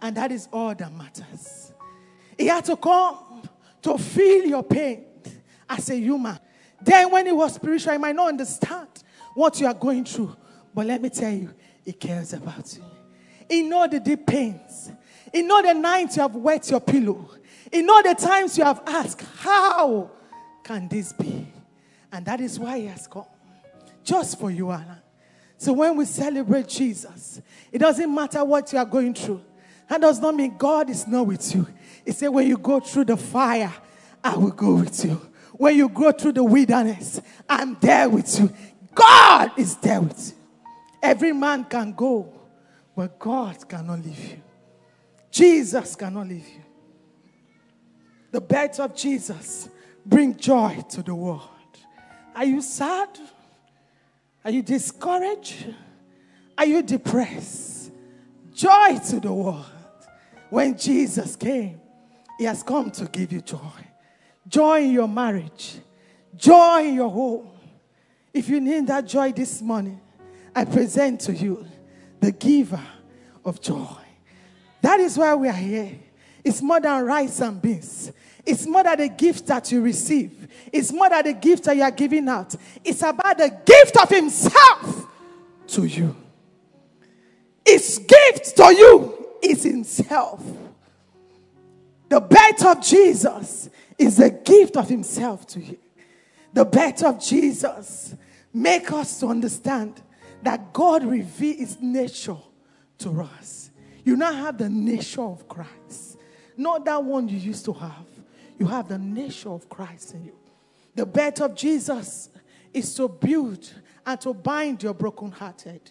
And 0.00 0.16
that 0.16 0.32
is 0.32 0.48
all 0.50 0.74
that 0.74 0.90
matters. 0.90 1.74
He 2.38 2.46
had 2.46 2.64
to 2.64 2.76
come 2.78 3.42
to 3.82 3.98
feel 3.98 4.46
your 4.46 4.62
pain 4.62 5.04
as 5.68 5.90
a 5.90 5.96
human. 5.96 6.38
Then, 6.80 7.10
when 7.10 7.26
he 7.26 7.32
was 7.32 7.54
spiritual, 7.54 7.92
he 7.92 7.98
might 7.98 8.16
not 8.16 8.28
understand 8.28 8.88
what 9.34 9.60
you 9.60 9.66
are 9.66 9.74
going 9.74 10.06
through. 10.06 10.34
But 10.74 10.86
let 10.86 11.02
me 11.02 11.10
tell 11.10 11.30
you, 11.30 11.52
he 11.84 11.92
cares 11.92 12.32
about 12.32 12.74
you. 12.74 12.84
In 13.50 13.70
all 13.70 13.86
the 13.86 14.00
deep 14.00 14.26
pains, 14.26 14.90
in 15.30 15.50
all 15.50 15.62
the 15.62 15.74
nights 15.74 16.16
you 16.16 16.22
have 16.22 16.34
wet 16.34 16.70
your 16.70 16.80
pillow, 16.80 17.28
in 17.72 17.88
all 17.88 18.02
the 18.02 18.14
times 18.14 18.56
you 18.58 18.64
have 18.64 18.82
asked, 18.86 19.22
How 19.38 20.10
can 20.62 20.88
this 20.88 21.12
be? 21.12 21.46
And 22.12 22.24
that 22.26 22.40
is 22.40 22.58
why 22.58 22.80
He 22.80 22.86
has 22.86 23.06
come. 23.06 23.26
Just 24.02 24.38
for 24.38 24.50
you, 24.50 24.70
Anna. 24.70 25.02
So 25.56 25.72
when 25.72 25.96
we 25.96 26.04
celebrate 26.04 26.68
Jesus, 26.68 27.40
it 27.72 27.78
doesn't 27.78 28.14
matter 28.14 28.44
what 28.44 28.72
you 28.72 28.78
are 28.78 28.84
going 28.84 29.14
through. 29.14 29.42
That 29.88 30.00
does 30.00 30.20
not 30.20 30.34
mean 30.34 30.56
God 30.56 30.90
is 30.90 31.06
not 31.06 31.26
with 31.26 31.54
you. 31.54 31.66
It 32.04 32.14
says, 32.14 32.30
when 32.30 32.46
you 32.46 32.56
go 32.56 32.80
through 32.80 33.06
the 33.06 33.16
fire, 33.16 33.72
I 34.22 34.36
will 34.36 34.50
go 34.50 34.76
with 34.76 35.04
you. 35.04 35.20
When 35.52 35.76
you 35.76 35.88
go 35.88 36.12
through 36.12 36.32
the 36.32 36.44
wilderness, 36.44 37.20
I'm 37.48 37.76
there 37.80 38.08
with 38.08 38.40
you. 38.40 38.52
God 38.94 39.52
is 39.56 39.76
there 39.76 40.00
with 40.00 40.28
you. 40.28 40.68
Every 41.02 41.32
man 41.32 41.64
can 41.64 41.92
go, 41.92 42.32
but 42.96 43.18
God 43.18 43.68
cannot 43.68 44.04
leave 44.04 44.18
you. 44.18 44.42
Jesus 45.30 45.96
cannot 45.96 46.28
leave 46.28 46.46
you. 46.46 46.62
The 48.34 48.40
birth 48.40 48.80
of 48.80 48.96
Jesus 48.96 49.68
bring 50.04 50.36
joy 50.36 50.82
to 50.88 51.04
the 51.04 51.14
world. 51.14 51.40
Are 52.34 52.44
you 52.44 52.62
sad? 52.62 53.08
Are 54.44 54.50
you 54.50 54.60
discouraged? 54.60 55.72
Are 56.58 56.66
you 56.66 56.82
depressed? 56.82 57.92
Joy 58.52 58.98
to 59.10 59.20
the 59.20 59.32
world. 59.32 59.70
When 60.50 60.76
Jesus 60.76 61.36
came, 61.36 61.80
He 62.36 62.42
has 62.42 62.64
come 62.64 62.90
to 62.90 63.04
give 63.04 63.30
you 63.30 63.40
joy. 63.40 63.60
Joy 64.48 64.82
in 64.82 64.90
your 64.90 65.06
marriage, 65.06 65.76
joy 66.34 66.88
in 66.88 66.94
your 66.96 67.10
home. 67.10 67.50
If 68.32 68.48
you 68.48 68.60
need 68.60 68.88
that 68.88 69.06
joy 69.06 69.30
this 69.30 69.62
morning, 69.62 70.00
I 70.56 70.64
present 70.64 71.20
to 71.20 71.32
you 71.32 71.64
the 72.18 72.32
giver 72.32 72.82
of 73.44 73.60
joy. 73.60 73.94
That 74.82 74.98
is 74.98 75.16
why 75.16 75.36
we 75.36 75.46
are 75.46 75.52
here. 75.52 76.00
It's 76.44 76.60
more 76.60 76.80
than 76.80 77.04
rice 77.04 77.40
and 77.40 77.60
beans. 77.60 78.12
It's 78.44 78.66
more 78.66 78.82
than 78.82 78.98
the 78.98 79.08
gift 79.08 79.46
that 79.46 79.72
you 79.72 79.80
receive. 79.80 80.48
It's 80.70 80.92
more 80.92 81.08
than 81.08 81.24
the 81.24 81.32
gift 81.32 81.64
that 81.64 81.76
you 81.76 81.82
are 81.82 81.90
giving 81.90 82.28
out. 82.28 82.54
It's 82.84 83.02
about 83.02 83.38
the 83.38 83.48
gift 83.64 83.96
of 83.96 84.10
Himself 84.10 85.06
to 85.68 85.84
you. 85.84 86.14
His 87.64 87.98
gift 87.98 88.56
to 88.56 88.74
you 88.74 89.26
is 89.42 89.62
Himself. 89.62 90.44
The 92.08 92.20
birth 92.20 92.66
of 92.66 92.82
Jesus 92.82 93.70
is 93.98 94.18
the 94.18 94.30
gift 94.30 94.76
of 94.76 94.88
Himself 94.88 95.46
to 95.48 95.60
you. 95.60 95.78
The 96.52 96.64
birth 96.64 97.02
of 97.02 97.20
Jesus 97.20 98.14
make 98.52 98.92
us 98.92 99.18
to 99.20 99.26
understand 99.26 100.00
that 100.42 100.72
God 100.72 101.04
revealed 101.04 101.58
his 101.58 101.80
nature 101.80 102.36
to 102.98 103.22
us. 103.22 103.70
You 104.04 104.16
now 104.16 104.32
have 104.32 104.58
the 104.58 104.68
nature 104.68 105.22
of 105.22 105.48
Christ. 105.48 106.13
Not 106.56 106.84
that 106.84 107.02
one 107.02 107.28
you 107.28 107.38
used 107.38 107.64
to 107.66 107.72
have. 107.72 108.06
You 108.58 108.66
have 108.66 108.88
the 108.88 108.98
nature 108.98 109.50
of 109.50 109.68
Christ 109.68 110.14
in 110.14 110.24
you. 110.26 110.36
The 110.94 111.04
birth 111.04 111.40
of 111.40 111.54
Jesus 111.54 112.30
is 112.72 112.94
to 112.94 113.08
build 113.08 113.72
and 114.06 114.20
to 114.20 114.32
bind 114.32 114.82
your 114.82 114.94
brokenhearted. 114.94 115.90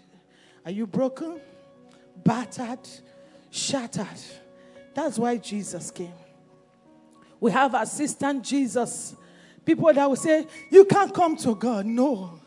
Are 0.66 0.72
you 0.72 0.88
broken, 0.88 1.42
battered, 2.24 2.88
shattered? 3.52 4.08
That's 4.94 5.18
why 5.18 5.38
Jesus 5.38 5.92
came. 5.92 6.14
We 7.40 7.52
have 7.52 7.74
assistant 7.74 8.44
Jesus. 8.44 9.16
People 9.66 9.92
that 9.94 10.08
will 10.08 10.16
say, 10.16 10.48
You 10.70 10.86
can't 10.86 11.14
come 11.14 11.36
to 11.38 11.56
God. 11.56 11.86
No. 11.86 12.40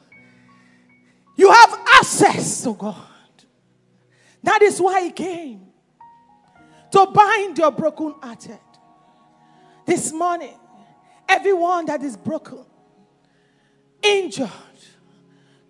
You 1.36 1.50
have 1.50 1.78
access 1.98 2.62
to 2.62 2.72
God. 2.72 2.96
That 4.42 4.62
is 4.62 4.80
why 4.80 5.02
He 5.02 5.10
came 5.10 5.65
to 6.92 7.06
bind 7.06 7.58
your 7.58 7.70
broken 7.70 8.14
hearted. 8.22 8.58
This 9.86 10.12
morning, 10.12 10.58
everyone 11.28 11.86
that 11.86 12.02
is 12.02 12.16
broken, 12.16 12.64
injured, 14.02 14.50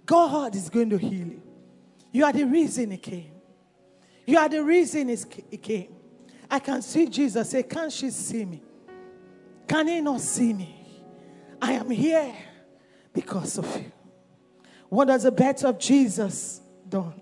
God 0.05 0.55
is 0.55 0.71
going 0.71 0.91
to 0.91 0.99
heal 0.99 1.27
you. 1.27 1.43
You 2.13 2.25
are 2.25 2.33
the 2.33 2.45
reason 2.45 2.93
He 2.93 2.97
came. 2.97 3.33
You 4.27 4.39
are 4.39 4.49
the 4.49 4.63
reason 4.63 5.09
He 5.09 5.57
came. 5.57 5.95
I 6.51 6.61
can 6.61 6.81
see 6.81 7.07
Jesus 7.07 7.51
say, 7.51 7.63
Can't 7.63 7.93
she 7.93 8.11
see 8.11 8.45
me? 8.45 8.63
Can 9.69 9.89
He 9.89 10.01
not 10.01 10.21
see 10.21 10.53
me? 10.53 11.03
I 11.61 11.73
am 11.73 11.91
here 11.91 12.35
because 13.13 13.59
of 13.59 13.77
you. 13.77 13.93
What 14.89 15.07
does 15.09 15.25
the 15.25 15.33
birth 15.33 15.65
of 15.65 15.79
Jesus 15.79 16.61
done? 16.89 17.21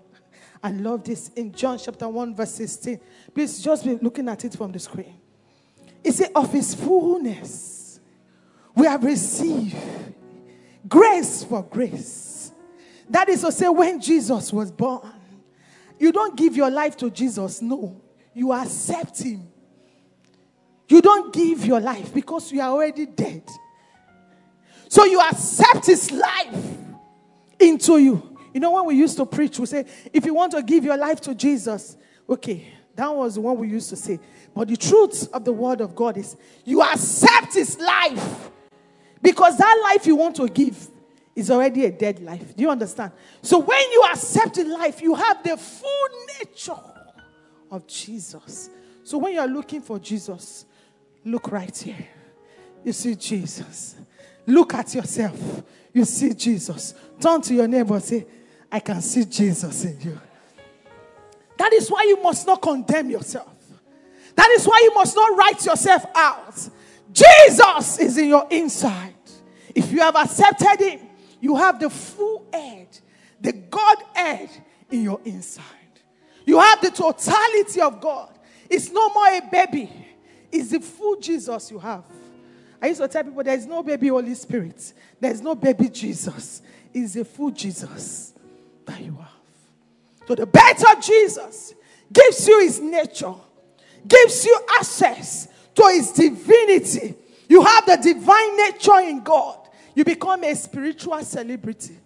I 0.65 0.71
love 0.71 1.03
this 1.03 1.29
in 1.35 1.51
John 1.51 1.77
chapter 1.77 2.09
1, 2.09 2.33
verse 2.33 2.53
16. 2.53 2.99
Please 3.35 3.61
just 3.61 3.85
be 3.85 3.99
looking 4.01 4.27
at 4.27 4.43
it 4.45 4.53
from 4.53 4.71
the 4.71 4.79
screen. 4.79 5.13
It 6.03 6.13
says, 6.13 6.31
Of 6.33 6.51
his 6.51 6.73
fullness, 6.73 7.99
we 8.73 8.87
have 8.87 9.03
received 9.03 9.75
grace 10.89 11.43
for 11.43 11.61
grace. 11.61 12.51
That 13.07 13.29
is 13.29 13.41
to 13.41 13.51
say, 13.51 13.69
when 13.69 14.01
Jesus 14.01 14.51
was 14.51 14.71
born, 14.71 15.07
you 15.99 16.11
don't 16.11 16.35
give 16.35 16.55
your 16.55 16.71
life 16.71 16.97
to 16.97 17.11
Jesus, 17.11 17.61
no. 17.61 18.01
You 18.33 18.51
accept 18.51 19.21
him. 19.21 19.47
You 20.87 20.99
don't 20.99 21.31
give 21.31 21.63
your 21.63 21.79
life 21.79 22.11
because 22.11 22.51
you 22.51 22.61
are 22.61 22.71
already 22.71 23.05
dead. 23.05 23.47
So 24.89 25.05
you 25.05 25.21
accept 25.21 25.85
his 25.85 26.11
life 26.11 26.77
into 27.59 27.99
you. 27.99 28.34
You 28.55 28.61
know, 28.61 28.71
when 28.71 28.85
we 28.85 28.95
used 28.95 29.17
to 29.17 29.25
preach, 29.25 29.59
we 29.59 29.65
say, 29.65 29.85
if 30.13 30.25
you 30.25 30.33
want 30.33 30.53
to 30.53 30.63
give 30.63 30.85
your 30.85 30.95
life 30.95 31.19
to 31.19 31.35
Jesus, 31.35 31.97
okay, 32.29 32.65
that 32.95 33.13
was 33.13 33.37
one 33.37 33.57
we 33.57 33.67
used 33.67 33.89
to 33.89 33.97
say. 33.97 34.17
But 34.55 34.69
the 34.69 34.77
truth 34.77 35.27
of 35.33 35.43
the 35.43 35.51
word 35.51 35.81
of 35.81 35.93
God 35.93 36.15
is 36.15 36.37
you 36.63 36.81
accept 36.81 37.55
his 37.55 37.77
life 37.77 38.49
because 39.21 39.57
that 39.57 39.81
life 39.83 40.07
you 40.07 40.15
want 40.15 40.37
to 40.37 40.47
give 40.47 40.87
is 41.35 41.51
already 41.51 41.83
a 41.83 41.91
dead 41.91 42.21
life. 42.21 42.55
Do 42.55 42.63
you 42.63 42.69
understand? 42.69 43.11
So 43.41 43.59
when 43.59 43.91
you 43.91 44.05
accept 44.09 44.55
the 44.55 44.63
life, 44.63 45.01
you 45.01 45.15
have 45.15 45.43
the 45.43 45.57
full 45.57 46.07
nature 46.39 46.81
of 47.69 47.85
Jesus. 47.85 48.69
So 49.03 49.17
when 49.17 49.33
you 49.33 49.41
are 49.41 49.49
looking 49.49 49.81
for 49.81 49.99
Jesus, 49.99 50.65
look 51.25 51.51
right 51.51 51.77
here. 51.77 52.07
You 52.85 52.93
see 52.93 53.15
Jesus. 53.15 53.97
Look 54.47 54.73
at 54.75 54.95
yourself. 54.95 55.61
You 55.91 56.05
see 56.05 56.33
Jesus. 56.33 56.93
Turn 57.19 57.41
to 57.41 57.53
your 57.53 57.67
neighbor 57.67 57.99
say, 57.99 58.25
I 58.71 58.79
can 58.79 59.01
see 59.01 59.25
Jesus 59.25 59.85
in 59.85 59.99
you. 60.01 60.19
That 61.57 61.73
is 61.73 61.89
why 61.89 62.03
you 62.07 62.21
must 62.21 62.45
not 62.45 62.61
condemn 62.61 63.09
yourself. 63.09 63.51
That 64.35 64.49
is 64.51 64.65
why 64.65 64.81
you 64.83 64.93
must 64.93 65.15
not 65.15 65.37
write 65.37 65.65
yourself 65.65 66.05
out. 66.13 66.69
Jesus 67.11 67.99
is 67.99 68.17
in 68.17 68.27
your 68.27 68.47
inside. 68.49 69.13
If 69.73 69.91
you 69.91 69.99
have 69.99 70.15
accepted 70.15 70.79
Him, 70.79 70.99
you 71.39 71.55
have 71.55 71.79
the 71.79 71.89
full 71.89 72.45
head, 72.51 72.87
the 73.39 73.53
God 73.53 73.97
head 74.13 74.49
in 74.91 75.03
your 75.03 75.21
inside. 75.23 75.63
You 76.45 76.59
have 76.59 76.81
the 76.81 76.91
totality 76.91 77.81
of 77.81 78.01
God. 78.01 78.37
It's 78.69 78.91
no 78.91 79.09
more 79.09 79.27
a 79.27 79.41
baby, 79.51 79.89
it's 80.51 80.71
the 80.71 80.79
full 80.79 81.17
Jesus 81.17 81.71
you 81.71 81.79
have. 81.79 82.03
I 82.81 82.87
used 82.87 82.99
to 82.99 83.07
tell 83.07 83.23
people 83.23 83.43
there 83.43 83.57
is 83.57 83.65
no 83.65 83.81
baby 83.81 84.09
Holy 84.09 84.35
Spirit, 84.35 84.93
there 85.19 85.31
is 85.31 85.41
no 85.41 85.55
baby 85.55 85.87
Jesus. 85.89 86.61
It's 86.93 87.15
a 87.15 87.25
full 87.25 87.51
Jesus 87.51 88.33
that 88.85 89.01
you 89.01 89.15
have. 89.15 90.27
So 90.27 90.35
the 90.35 90.45
better 90.45 90.99
Jesus 91.01 91.73
gives 92.11 92.47
you 92.47 92.61
his 92.61 92.79
nature, 92.79 93.33
gives 94.07 94.45
you 94.45 94.59
access 94.79 95.47
to 95.75 95.83
his 95.87 96.11
divinity. 96.11 97.15
You 97.47 97.63
have 97.63 97.85
the 97.85 97.97
divine 97.97 98.57
nature 98.57 98.99
in 99.01 99.21
God. 99.21 99.59
You 99.93 100.03
become 100.03 100.43
a 100.43 100.55
spiritual 100.55 101.21
celebrity. 101.23 101.97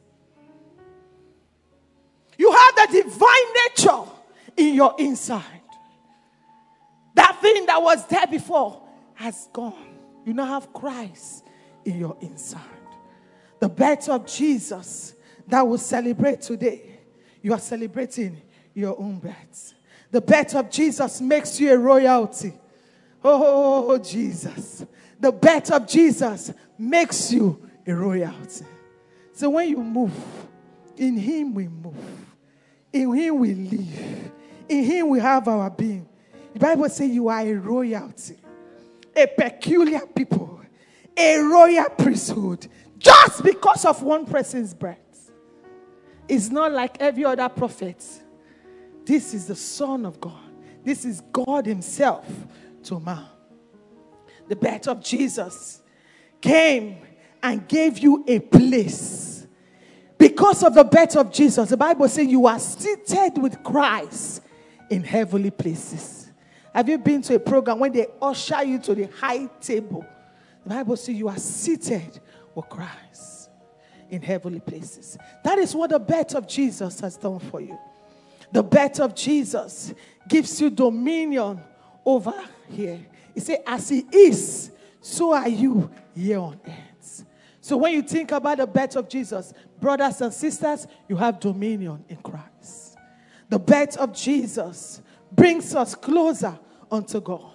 You 2.38 2.52
have 2.52 2.76
the 2.76 3.04
divine 3.04 3.54
nature 3.68 4.12
in 4.58 4.76
your 4.76 4.96
inside. 4.98 5.44
That 7.16 7.40
thing 7.42 7.66
that 7.66 7.82
was 7.82 8.06
there 8.08 8.28
before 8.28 8.82
has 9.16 9.50
gone. 9.52 9.98
You 10.26 10.34
now 10.34 10.46
have 10.46 10.72
Christ 10.74 11.44
in 11.84 12.00
your 12.00 12.18
inside. 12.22 12.62
The 13.60 13.68
birth 13.68 14.08
of 14.08 14.26
Jesus 14.26 15.16
that 15.50 15.68
will 15.68 15.80
celebrate 15.80 16.42
today, 16.42 17.00
you 17.42 17.54
are 17.54 17.60
celebrating 17.60 18.40
your 18.74 18.98
own 19.00 19.20
birth. 19.20 19.74
The 20.12 20.22
birth 20.22 20.56
of 20.56 20.70
Jesus 20.70 21.20
makes 21.22 21.60
you 21.60 21.74
a 21.74 21.78
royalty. 21.78 22.54
Oh, 23.24 23.98
Jesus. 23.98 24.86
The 25.20 25.32
birth 25.32 25.72
of 25.72 25.88
Jesus 25.88 26.54
makes 26.78 27.32
you 27.32 27.68
a 27.86 27.94
royalty. 27.94 28.66
So 29.34 29.50
when 29.50 29.70
you 29.70 29.84
move, 29.84 30.14
in 30.98 31.18
Him 31.18 31.54
we 31.54 31.68
move, 31.68 31.96
in 32.94 33.14
Him 33.14 33.40
we 33.40 33.54
live, 33.54 34.32
in 34.68 34.84
Him 34.84 35.10
we 35.10 35.20
have 35.20 35.48
our 35.48 35.70
being. 35.70 36.08
The 36.54 36.60
Bible 36.60 36.90
says 36.90 37.10
you 37.10 37.28
are 37.28 37.42
a 37.42 37.54
royalty, 37.54 38.38
a 39.16 39.28
peculiar 39.28 40.02
people, 40.08 40.62
a 41.18 41.40
royal 41.40 41.90
priesthood, 41.90 42.68
just 42.98 43.44
because 43.44 43.86
of 43.86 44.02
one 44.04 44.26
person's 44.26 44.74
birth 44.74 45.09
is 46.30 46.52
not 46.52 46.72
like 46.72 47.02
every 47.02 47.26
other 47.26 47.50
prophet. 47.50 48.06
This 49.06 49.34
is 49.34 49.48
the 49.48 49.56
Son 49.56 50.06
of 50.06 50.22
God. 50.22 50.34
This 50.84 51.04
is 51.04 51.22
God 51.34 51.66
Himself 51.66 52.26
to 52.84 53.00
man. 53.00 53.26
The 54.48 54.56
birth 54.56 54.88
of 54.88 55.04
Jesus 55.04 55.82
came 56.40 56.98
and 57.42 57.68
gave 57.68 57.98
you 58.00 58.24
a 58.28 58.40
place. 58.40 59.48
Because 60.18 60.64
of 60.64 60.74
the 60.74 60.84
birth 60.84 61.16
of 61.16 61.32
Jesus, 61.32 61.70
the 61.70 61.78
Bible 61.78 62.08
says 62.08 62.28
you 62.28 62.46
are 62.46 62.60
seated 62.60 63.38
with 63.38 63.64
Christ 63.64 64.42
in 64.90 65.04
heavenly 65.04 65.52
places. 65.52 66.32
Have 66.74 66.90
you 66.90 66.98
been 66.98 67.22
to 67.24 67.36
a 67.36 67.40
program 67.40 67.80
when 67.80 67.92
they 67.92 68.08
usher 68.22 68.64
you 68.64 68.80
to 68.80 68.96
the 68.96 69.10
high 69.20 69.48
table? 69.62 70.06
The 70.64 70.70
Bible 70.70 70.98
says 70.98 71.16
you 71.16 71.30
are 71.30 71.38
seated 71.38 72.20
with 72.54 72.70
Christ 72.70 73.39
in 74.10 74.22
heavenly 74.22 74.60
places. 74.60 75.18
That 75.44 75.58
is 75.58 75.76
what 75.76 75.92
the 75.92 76.00
birth 76.00 76.36
of 76.36 76.48
Jesus 76.48 77.00
has 77.00 77.18
done 77.18 77.40
for 77.40 77.62
you. 77.62 77.78
The 78.52 78.64
birth 78.64 79.00
of 79.00 79.16
Jesus 79.16 79.94
gives 80.28 80.60
you 80.60 80.70
dominion 80.70 81.62
over 82.06 82.34
here. 82.70 83.00
He 83.34 83.40
said, 83.40 83.60
As 83.66 83.90
He 83.90 84.06
is, 84.12 84.72
so 85.02 85.34
are 85.34 85.48
you 85.48 85.90
here 86.16 86.40
on 86.40 86.60
earth. 86.66 87.26
So 87.62 87.78
when 87.78 87.94
you 87.94 88.02
think 88.02 88.32
about 88.32 88.58
the 88.58 88.68
birth 88.68 88.96
of 88.96 89.08
Jesus, 89.08 89.54
brothers 89.80 90.22
and 90.22 90.34
sisters, 90.34 90.88
you 91.08 91.16
have 91.18 91.40
dominion 91.40 92.04
in 92.10 92.18
Christ. 92.18 92.98
The 93.50 93.60
birth 93.60 93.98
of 93.98 94.14
Jesus 94.14 95.02
brings 95.32 95.76
us 95.76 95.94
closer 95.96 96.58
unto 96.92 97.22
God. 97.22 97.52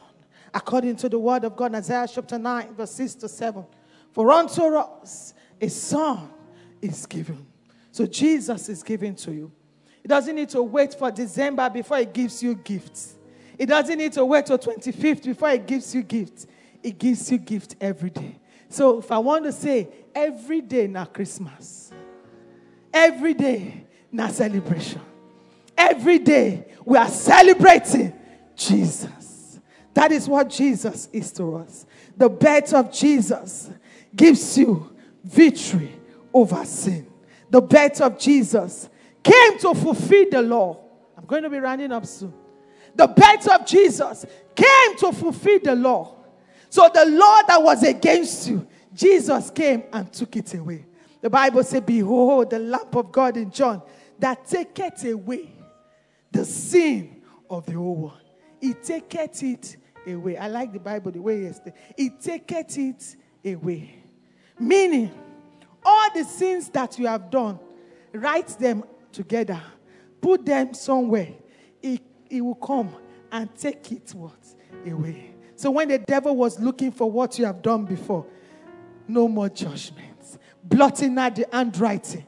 According 0.52 0.96
to 0.96 1.08
the 1.08 1.18
word 1.18 1.42
of 1.44 1.56
God, 1.56 1.74
Isaiah 1.74 2.06
chapter 2.12 2.38
9, 2.38 2.74
verse 2.74 2.92
6 2.92 3.14
to 3.16 3.28
7. 3.28 3.64
For 4.12 4.30
unto 4.30 4.62
us 4.62 5.34
a 5.60 5.68
son 5.68 6.30
is 6.84 7.06
given. 7.06 7.46
So 7.90 8.06
Jesus 8.06 8.68
is 8.68 8.82
given 8.82 9.14
to 9.16 9.32
you. 9.32 9.52
He 10.02 10.08
doesn't 10.08 10.34
need 10.34 10.50
to 10.50 10.62
wait 10.62 10.94
for 10.94 11.10
December 11.10 11.70
before 11.70 11.98
he 11.98 12.04
gives 12.04 12.42
you 12.42 12.54
gifts. 12.54 13.14
He 13.56 13.66
doesn't 13.66 13.96
need 13.96 14.12
to 14.12 14.24
wait 14.24 14.46
till 14.46 14.58
25th 14.58 15.24
before 15.24 15.50
he 15.50 15.58
gives 15.58 15.94
you 15.94 16.02
gifts. 16.02 16.46
He 16.82 16.90
gives 16.90 17.30
you 17.30 17.38
gift 17.38 17.76
every 17.80 18.10
day. 18.10 18.38
So 18.68 18.98
if 18.98 19.10
I 19.10 19.18
want 19.18 19.44
to 19.44 19.52
say 19.52 19.88
every 20.14 20.60
day 20.60 20.86
now 20.86 21.06
Christmas. 21.06 21.92
Every 22.92 23.32
day 23.32 23.86
now 24.12 24.28
celebration. 24.28 25.00
Every 25.76 26.18
day 26.18 26.66
we 26.84 26.98
are 26.98 27.08
celebrating 27.08 28.12
Jesus. 28.56 29.60
That 29.94 30.12
is 30.12 30.28
what 30.28 30.50
Jesus 30.50 31.08
is 31.12 31.32
to 31.32 31.56
us. 31.56 31.86
The 32.16 32.28
birth 32.28 32.74
of 32.74 32.92
Jesus 32.92 33.70
gives 34.14 34.58
you 34.58 34.94
victory 35.24 35.92
over 36.34 36.64
sin. 36.64 37.06
The 37.48 37.62
birth 37.62 38.00
of 38.00 38.18
Jesus 38.18 38.90
came 39.22 39.58
to 39.60 39.74
fulfill 39.74 40.26
the 40.30 40.42
law. 40.42 40.80
I'm 41.16 41.24
going 41.24 41.44
to 41.44 41.50
be 41.50 41.58
running 41.58 41.92
up 41.92 42.04
soon. 42.04 42.34
The 42.94 43.06
birth 43.06 43.48
of 43.48 43.66
Jesus 43.66 44.26
came 44.54 44.96
to 44.98 45.12
fulfill 45.12 45.60
the 45.62 45.74
law. 45.74 46.16
So 46.68 46.90
the 46.92 47.06
law 47.06 47.42
that 47.46 47.62
was 47.62 47.82
against 47.84 48.48
you, 48.48 48.66
Jesus 48.92 49.50
came 49.50 49.84
and 49.92 50.12
took 50.12 50.36
it 50.36 50.52
away. 50.54 50.84
The 51.20 51.30
Bible 51.30 51.62
said, 51.62 51.86
Behold, 51.86 52.50
the 52.50 52.58
lamp 52.58 52.94
of 52.96 53.10
God 53.10 53.36
in 53.36 53.50
John 53.50 53.80
that 54.18 54.46
taketh 54.46 55.04
away 55.04 55.52
the 56.30 56.44
sin 56.44 57.22
of 57.48 57.66
the 57.66 57.76
old 57.76 58.02
one. 58.02 58.20
He 58.60 58.74
taketh 58.74 59.42
it 59.42 59.76
away. 60.06 60.36
I 60.36 60.48
like 60.48 60.72
the 60.72 60.80
Bible 60.80 61.10
the 61.10 61.20
way 61.20 61.44
it 61.44 61.56
says. 61.56 61.72
He 61.96 62.10
taketh 62.10 62.78
it 62.78 63.16
away. 63.44 64.02
Meaning, 64.58 65.12
all 65.84 66.08
the 66.14 66.24
sins 66.24 66.68
that 66.70 66.98
you 66.98 67.06
have 67.06 67.30
done, 67.30 67.58
write 68.12 68.48
them 68.58 68.84
together, 69.12 69.60
put 70.20 70.44
them 70.44 70.74
somewhere. 70.74 71.28
He, 71.80 72.00
he 72.28 72.40
will 72.40 72.54
come 72.54 72.94
and 73.30 73.54
take 73.54 73.92
it 73.92 74.12
what? 74.14 74.32
Away. 74.86 75.34
So 75.56 75.70
when 75.70 75.88
the 75.88 75.98
devil 75.98 76.36
was 76.36 76.58
looking 76.58 76.90
for 76.92 77.10
what 77.10 77.38
you 77.38 77.44
have 77.44 77.62
done 77.62 77.84
before, 77.84 78.26
no 79.06 79.28
more 79.28 79.48
judgments, 79.48 80.38
blotting 80.62 81.16
out 81.18 81.36
the 81.36 81.46
handwriting 81.52 82.26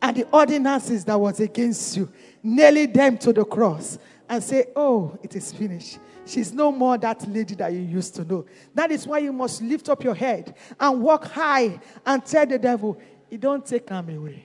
and 0.00 0.16
the 0.16 0.26
ordinances 0.32 1.04
that 1.04 1.18
was 1.18 1.40
against 1.40 1.96
you, 1.96 2.10
nailing 2.42 2.92
them 2.92 3.18
to 3.18 3.32
the 3.32 3.44
cross, 3.44 3.98
and 4.28 4.42
say, 4.42 4.66
"Oh, 4.74 5.18
it 5.22 5.36
is 5.36 5.52
finished." 5.52 5.98
She's 6.24 6.52
no 6.52 6.70
more 6.70 6.96
that 6.98 7.28
lady 7.28 7.54
that 7.56 7.72
you 7.72 7.80
used 7.80 8.14
to 8.14 8.24
know. 8.24 8.44
That 8.74 8.90
is 8.90 9.06
why 9.06 9.18
you 9.18 9.32
must 9.32 9.60
lift 9.60 9.88
up 9.88 10.04
your 10.04 10.14
head 10.14 10.54
and 10.78 11.02
walk 11.02 11.24
high 11.24 11.80
and 12.06 12.24
tell 12.24 12.46
the 12.46 12.58
devil, 12.58 12.96
"You 13.28 13.38
don't 13.38 13.64
take 13.66 13.88
him 13.88 14.08
away." 14.08 14.44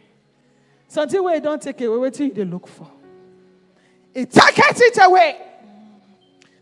Something 0.87 1.23
where 1.23 1.35
you 1.35 1.41
don't 1.41 1.61
take 1.61 1.79
away, 1.81 1.97
what 1.97 2.13
do 2.13 2.25
you 2.25 2.45
look 2.45 2.67
for? 2.67 2.89
It 4.13 4.31
takes 4.31 4.81
it 4.81 4.97
away. 5.01 5.37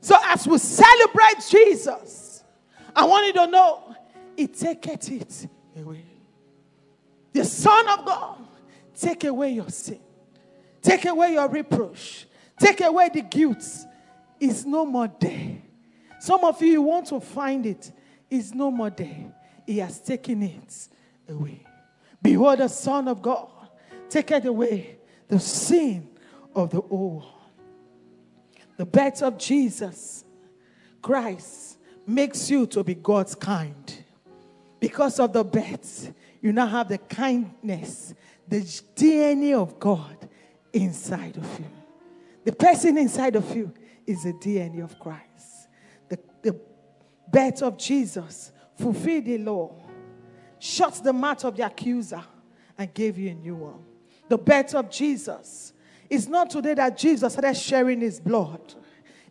So 0.01 0.15
as 0.25 0.47
we 0.47 0.57
celebrate 0.57 1.45
Jesus, 1.49 2.43
I 2.95 3.05
want 3.05 3.27
you 3.27 3.33
to 3.33 3.47
know, 3.47 3.95
He 4.35 4.47
taketh 4.47 5.11
it 5.11 5.47
away. 5.79 6.05
The 7.31 7.45
Son 7.45 7.87
of 7.87 8.05
God, 8.05 8.37
take 8.99 9.23
away 9.23 9.51
your 9.51 9.69
sin, 9.69 9.99
take 10.81 11.05
away 11.05 11.33
your 11.33 11.47
reproach, 11.47 12.27
take 12.59 12.81
away 12.81 13.09
the 13.13 13.21
guilt. 13.21 13.63
It's 14.39 14.65
no 14.65 14.85
more 14.85 15.11
there. 15.19 15.57
Some 16.19 16.43
of 16.43 16.61
you, 16.61 16.81
want 16.81 17.07
to 17.07 17.19
find 17.19 17.65
it. 17.65 17.91
It's 18.29 18.53
no 18.53 18.71
more 18.71 18.89
there. 18.89 19.33
He 19.65 19.79
has 19.79 19.99
taken 19.99 20.43
it 20.43 20.87
away. 21.29 21.65
Behold, 22.21 22.59
the 22.59 22.67
Son 22.67 23.07
of 23.07 23.21
God 23.21 23.49
taketh 24.09 24.45
away 24.45 24.97
the 25.27 25.39
sin 25.39 26.07
of 26.55 26.71
the 26.71 26.81
old. 26.81 27.25
The 28.77 28.85
birth 28.85 29.21
of 29.21 29.37
Jesus 29.37 30.25
Christ 31.01 31.77
makes 32.05 32.49
you 32.49 32.65
to 32.67 32.83
be 32.83 32.95
God's 32.95 33.35
kind. 33.35 34.03
Because 34.79 35.19
of 35.19 35.33
the 35.33 35.43
birth, 35.43 36.13
you 36.41 36.51
now 36.51 36.67
have 36.67 36.89
the 36.89 36.97
kindness, 36.97 38.13
the 38.47 38.61
DNA 38.61 39.59
of 39.59 39.79
God 39.79 40.29
inside 40.73 41.37
of 41.37 41.59
you. 41.59 41.65
The 42.43 42.51
person 42.51 42.97
inside 42.97 43.35
of 43.35 43.55
you 43.55 43.73
is 44.05 44.23
the 44.23 44.33
DNA 44.33 44.83
of 44.83 44.99
Christ. 44.99 45.69
The, 46.09 46.19
the 46.41 46.59
birth 47.31 47.61
of 47.61 47.77
Jesus 47.77 48.51
fulfilled 48.77 49.25
the 49.25 49.37
law, 49.37 49.75
shut 50.59 51.01
the 51.03 51.13
mouth 51.13 51.43
of 51.45 51.57
the 51.57 51.65
accuser, 51.65 52.23
and 52.77 52.93
gave 52.93 53.17
you 53.17 53.31
a 53.31 53.33
new 53.33 53.55
one. 53.55 53.83
The 54.27 54.37
birth 54.37 54.75
of 54.75 54.89
Jesus 54.89 55.73
it's 56.09 56.27
not 56.27 56.49
today 56.49 56.73
that 56.75 56.97
Jesus 56.97 57.33
started 57.33 57.55
sharing 57.55 58.01
his 58.01 58.19
blood. 58.19 58.73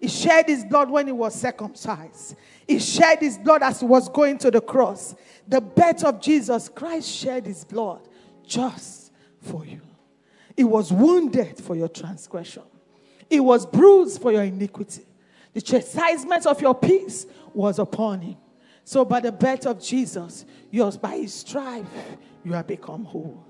He 0.00 0.08
shed 0.08 0.46
his 0.48 0.64
blood 0.64 0.90
when 0.90 1.06
he 1.06 1.12
was 1.12 1.34
circumcised. 1.34 2.36
He 2.66 2.78
shed 2.78 3.20
his 3.20 3.38
blood 3.38 3.62
as 3.62 3.80
he 3.80 3.86
was 3.86 4.08
going 4.08 4.38
to 4.38 4.50
the 4.50 4.60
cross. 4.60 5.14
The 5.46 5.60
birth 5.60 6.04
of 6.04 6.20
Jesus 6.20 6.68
Christ 6.68 7.08
shed 7.08 7.46
his 7.46 7.64
blood 7.64 8.06
just 8.44 9.12
for 9.40 9.64
you. 9.64 9.80
He 10.56 10.64
was 10.64 10.92
wounded 10.92 11.58
for 11.58 11.76
your 11.76 11.88
transgression. 11.88 12.62
He 13.34 13.40
was 13.40 13.66
bruised 13.66 14.22
for 14.22 14.30
your 14.30 14.44
iniquity. 14.44 15.02
The 15.54 15.60
chastisement 15.60 16.46
of 16.46 16.62
your 16.62 16.72
peace 16.72 17.26
was 17.52 17.80
upon 17.80 18.20
him. 18.20 18.36
So 18.84 19.04
by 19.04 19.18
the 19.18 19.32
birth 19.32 19.66
of 19.66 19.82
Jesus, 19.82 20.44
yours 20.70 20.96
by 20.96 21.16
his 21.16 21.34
strife, 21.34 21.84
you 22.44 22.52
have 22.52 22.68
become 22.68 23.04
whole. 23.04 23.44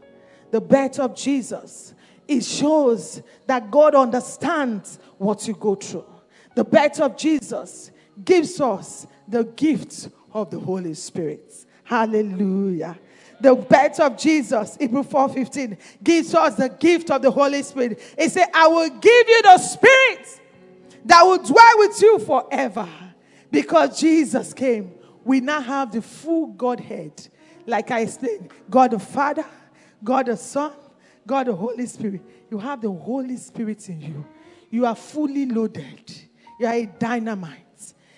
The 0.53 0.63
birth 0.63 0.99
of 0.99 1.15
Jesus 1.15 1.93
it 2.27 2.43
shows 2.43 3.23
that 3.47 3.71
God 3.71 3.95
understands 3.95 4.99
what 5.19 5.47
you 5.47 5.53
go 5.53 5.75
through. 5.75 6.07
The 6.55 6.65
birth 6.65 6.99
of 7.01 7.19
Jesus 7.19 7.91
gives 8.25 8.63
us 8.63 9.07
the 9.29 9.45
gift 9.45 10.09
of 10.33 10.49
the 10.49 10.61
Holy 10.61 10.95
Spirit. 10.95 11.53
Hallelujah. 11.83 12.99
The 13.41 13.55
birth 13.55 14.01
of 14.01 14.17
Jesus, 14.17 14.77
Hebrew 14.79 15.03
4:15, 15.03 15.77
gives 16.03 16.35
us 16.35 16.55
the 16.55 16.69
gift 16.69 17.11
of 17.11 17.23
the 17.23 17.31
Holy 17.31 17.63
Spirit. 17.63 18.01
It 18.17 18.31
said, 18.31 18.47
I 18.55 18.69
will 18.69 18.89
give 18.89 19.29
you 19.29 19.43
the 19.43 19.59
spirit 19.59 20.41
that 21.05 21.23
will 21.23 21.39
dwell 21.39 21.79
with 21.79 22.01
you 22.01 22.19
forever. 22.21 22.89
Because 23.51 24.01
Jesus 24.01 24.53
came, 24.53 24.93
we 25.25 25.41
now 25.41 25.61
have 25.61 25.93
the 25.93 26.03
full 26.03 26.49
Godhead. 26.49 27.29
Like 27.67 27.91
I 27.91 28.07
said, 28.07 28.51
God 28.69 28.93
the 28.93 28.99
Father, 28.99 29.45
God 30.03 30.27
the 30.27 30.37
Son, 30.37 30.73
God, 31.27 31.47
the 31.47 31.55
Holy 31.55 31.87
Spirit. 31.87 32.21
You 32.51 32.59
have 32.59 32.81
the 32.81 32.91
Holy 32.91 33.37
Spirit 33.37 33.89
in 33.89 34.01
you. 34.01 34.25
You 34.71 34.87
are 34.87 34.95
fully 34.95 35.47
loaded. 35.47 36.13
You 36.61 36.67
are 36.67 36.75
a 36.75 36.87
dynamite. 36.87 37.61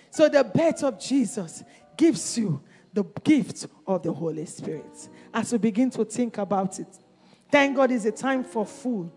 So 0.09 0.27
the 0.27 0.43
birth 0.43 0.83
of 0.83 0.99
Jesus 0.99 1.63
gives 1.95 2.37
you 2.37 2.61
the 2.93 3.03
gift 3.23 3.67
of 3.85 4.03
the 4.03 4.11
Holy 4.11 4.45
Spirit. 4.45 5.09
As 5.33 5.51
we 5.51 5.57
begin 5.57 5.89
to 5.91 6.05
think 6.05 6.37
about 6.37 6.79
it, 6.79 6.87
thank 7.51 7.75
God 7.75 7.91
is 7.91 8.05
a 8.05 8.11
time 8.11 8.43
for 8.43 8.65
food. 8.65 9.11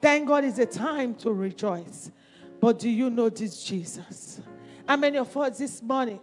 Thank 0.00 0.28
God 0.28 0.44
is 0.44 0.58
a 0.58 0.66
time 0.66 1.14
to 1.16 1.32
rejoice. 1.32 2.10
But 2.60 2.78
do 2.78 2.90
you 2.90 3.10
know 3.10 3.28
this 3.28 3.62
Jesus? 3.62 4.40
How 4.86 4.96
many 4.96 5.18
of 5.18 5.36
us 5.36 5.58
this 5.58 5.82
morning, 5.82 6.20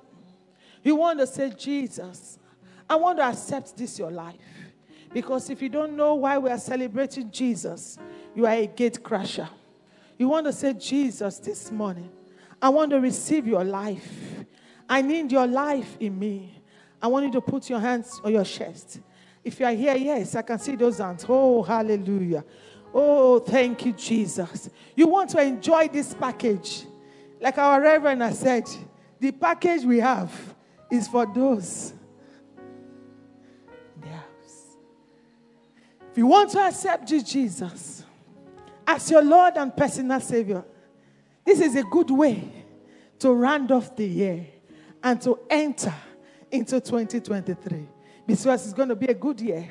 you 0.84 0.96
want 0.96 1.20
to 1.20 1.28
say, 1.28 1.52
Jesus, 1.52 2.40
I 2.90 2.96
want 2.96 3.20
to 3.20 3.24
accept 3.24 3.78
this 3.78 4.00
your 4.00 4.12
life. 4.12 4.36
Because 5.14 5.50
if 5.50 5.62
you 5.62 5.70
don't 5.70 5.96
know 5.96 6.16
why 6.16 6.38
we 6.38 6.50
are 6.50 6.60
celebrating 6.60 7.32
Jesus, 7.32 7.98
you 8.36 8.46
are 8.46 8.54
a 8.54 8.68
gate 8.68 9.02
crasher. 9.04 9.50
You 10.18 10.28
want 10.28 10.46
to 10.46 10.54
say, 10.54 10.74
Jesus, 10.74 11.40
this 11.40 11.72
morning, 11.72 12.12
I 12.62 12.70
want 12.70 12.92
to 12.92 13.00
receive 13.00 13.48
your 13.48 13.64
life. 13.64 14.46
I 14.88 15.02
need 15.02 15.32
your 15.32 15.48
life 15.48 15.98
in 16.00 16.18
me. 16.20 16.59
I 17.02 17.08
want 17.08 17.26
you 17.26 17.32
to 17.34 17.42
put 17.42 17.70
your 17.70 17.80
hands 17.80 18.20
on 18.24 18.32
your 18.32 18.44
chest. 18.44 19.00
If 19.44 19.60
you 19.60 19.66
are 19.66 19.74
here, 19.74 19.96
yes, 19.96 20.36
I 20.36 20.42
can 20.42 20.60
see 20.60 20.76
those 20.76 20.98
hands. 20.98 21.26
Oh, 21.28 21.64
hallelujah. 21.64 22.44
Oh, 22.94 23.40
thank 23.40 23.86
you, 23.86 23.94
Jesus. 23.94 24.70
You 24.96 25.08
want 25.08 25.30
to 25.32 25.42
enjoy 25.42 25.88
this 25.88 26.14
package. 26.14 26.86
Like 27.40 27.58
our 27.58 27.80
Reverend 27.82 28.22
has 28.22 28.40
said, 28.40 28.64
the 29.20 29.32
package 29.32 29.84
we 29.84 30.00
have 30.00 30.32
is 30.92 31.08
for 31.08 31.26
those 31.26 31.94
If 36.12 36.18
you 36.18 36.26
want 36.26 36.50
to 36.52 36.60
accept 36.60 37.08
Jesus 37.08 38.04
as 38.86 39.12
your 39.12 39.22
Lord 39.22 39.58
and 39.58 39.76
personal 39.76 40.20
Savior, 40.20 40.66
this 41.46 41.60
is 41.60 41.76
a 41.76 41.84
good 41.84 42.10
way 42.10 42.52
to 43.20 43.32
round 43.32 43.72
off 43.72 43.96
the 43.96 44.08
year 44.08 44.48
and 45.04 45.22
to 45.22 45.40
enter 45.50 45.94
into 46.52 46.80
2023 46.80 47.88
because 48.26 48.66
it's 48.66 48.74
going 48.74 48.90
to 48.90 48.96
be 48.96 49.08
a 49.08 49.14
good 49.14 49.40
year. 49.42 49.68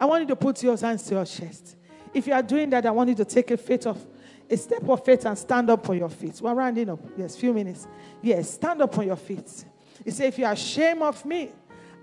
I 0.00 0.06
want 0.06 0.22
you 0.22 0.28
to 0.28 0.36
put 0.36 0.62
your 0.62 0.76
hands 0.76 1.04
to 1.04 1.14
your 1.14 1.24
chest. 1.24 1.76
If 2.12 2.26
you 2.26 2.32
are 2.32 2.42
doing 2.42 2.70
that, 2.70 2.86
I 2.86 2.90
want 2.90 3.08
you 3.08 3.14
to 3.16 3.24
take 3.24 3.50
a 3.50 3.56
faith 3.56 3.86
of 3.86 4.04
a 4.50 4.56
step 4.56 4.86
of 4.88 5.04
faith 5.04 5.24
and 5.24 5.36
stand 5.38 5.70
up 5.70 5.88
on 5.88 5.98
your 5.98 6.08
feet. 6.08 6.40
We're 6.40 6.54
rounding 6.54 6.90
up. 6.90 7.00
Yes, 7.16 7.36
few 7.36 7.52
minutes. 7.52 7.86
Yes, 8.22 8.50
stand 8.50 8.82
up 8.82 8.96
on 8.98 9.06
your 9.06 9.16
feet. 9.16 9.64
He 10.04 10.10
said, 10.10 10.26
If 10.26 10.38
you 10.38 10.44
are 10.44 10.52
ashamed 10.52 11.02
of 11.02 11.24
me, 11.24 11.50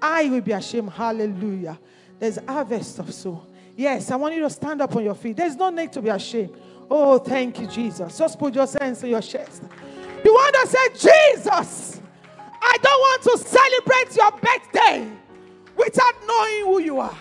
I 0.01 0.27
will 0.29 0.41
be 0.41 0.51
ashamed. 0.51 0.91
Hallelujah. 0.91 1.79
There's 2.17 2.39
harvest 2.47 2.99
of 2.99 3.13
soul. 3.13 3.47
Yes, 3.75 4.11
I 4.11 4.15
want 4.15 4.35
you 4.35 4.41
to 4.41 4.49
stand 4.49 4.81
up 4.81 4.95
on 4.95 5.03
your 5.03 5.15
feet. 5.15 5.37
There's 5.37 5.55
no 5.55 5.69
need 5.69 5.91
to 5.93 6.01
be 6.01 6.09
ashamed. 6.09 6.55
Oh, 6.89 7.19
thank 7.19 7.59
you, 7.59 7.67
Jesus. 7.67 8.17
Just 8.17 8.37
put 8.37 8.53
your 8.53 8.67
hands 8.79 9.03
on 9.03 9.09
your 9.09 9.21
chest. 9.21 9.63
You 10.23 10.33
want 10.33 10.55
to 10.55 10.67
say, 10.67 11.33
Jesus, 11.33 12.00
I 12.61 12.77
don't 12.81 12.99
want 12.99 13.21
to 13.23 13.37
celebrate 13.37 14.15
your 14.15 14.31
birthday 14.31 15.11
without 15.75 16.15
knowing 16.27 16.65
who 16.65 16.79
you 16.79 16.99
are. 16.99 17.17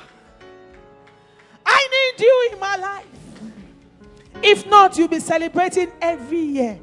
I 1.64 2.12
need 2.16 2.24
you 2.24 2.50
in 2.52 2.60
my 2.60 2.76
life. 2.76 3.06
If 4.42 4.66
not, 4.66 4.96
you'll 4.96 5.08
be 5.08 5.20
celebrating 5.20 5.90
every 6.00 6.40
year 6.40 6.78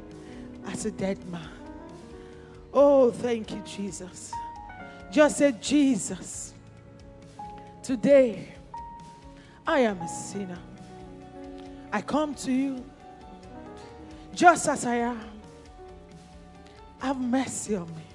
as 0.66 0.86
a 0.86 0.90
dead 0.90 1.24
man. 1.28 1.48
Oh, 2.72 3.10
thank 3.10 3.50
you, 3.52 3.62
Jesus. 3.64 4.32
Just 5.10 5.38
say, 5.38 5.52
Jesus, 5.60 6.52
today 7.82 8.54
I 9.66 9.80
am 9.80 10.00
a 10.00 10.08
sinner. 10.08 10.58
I 11.92 12.02
come 12.02 12.34
to 12.34 12.52
you 12.52 12.84
just 14.34 14.68
as 14.68 14.84
I 14.84 14.96
am. 14.96 15.20
Have 16.98 17.20
mercy 17.20 17.76
on 17.76 17.86
me. 17.96 18.07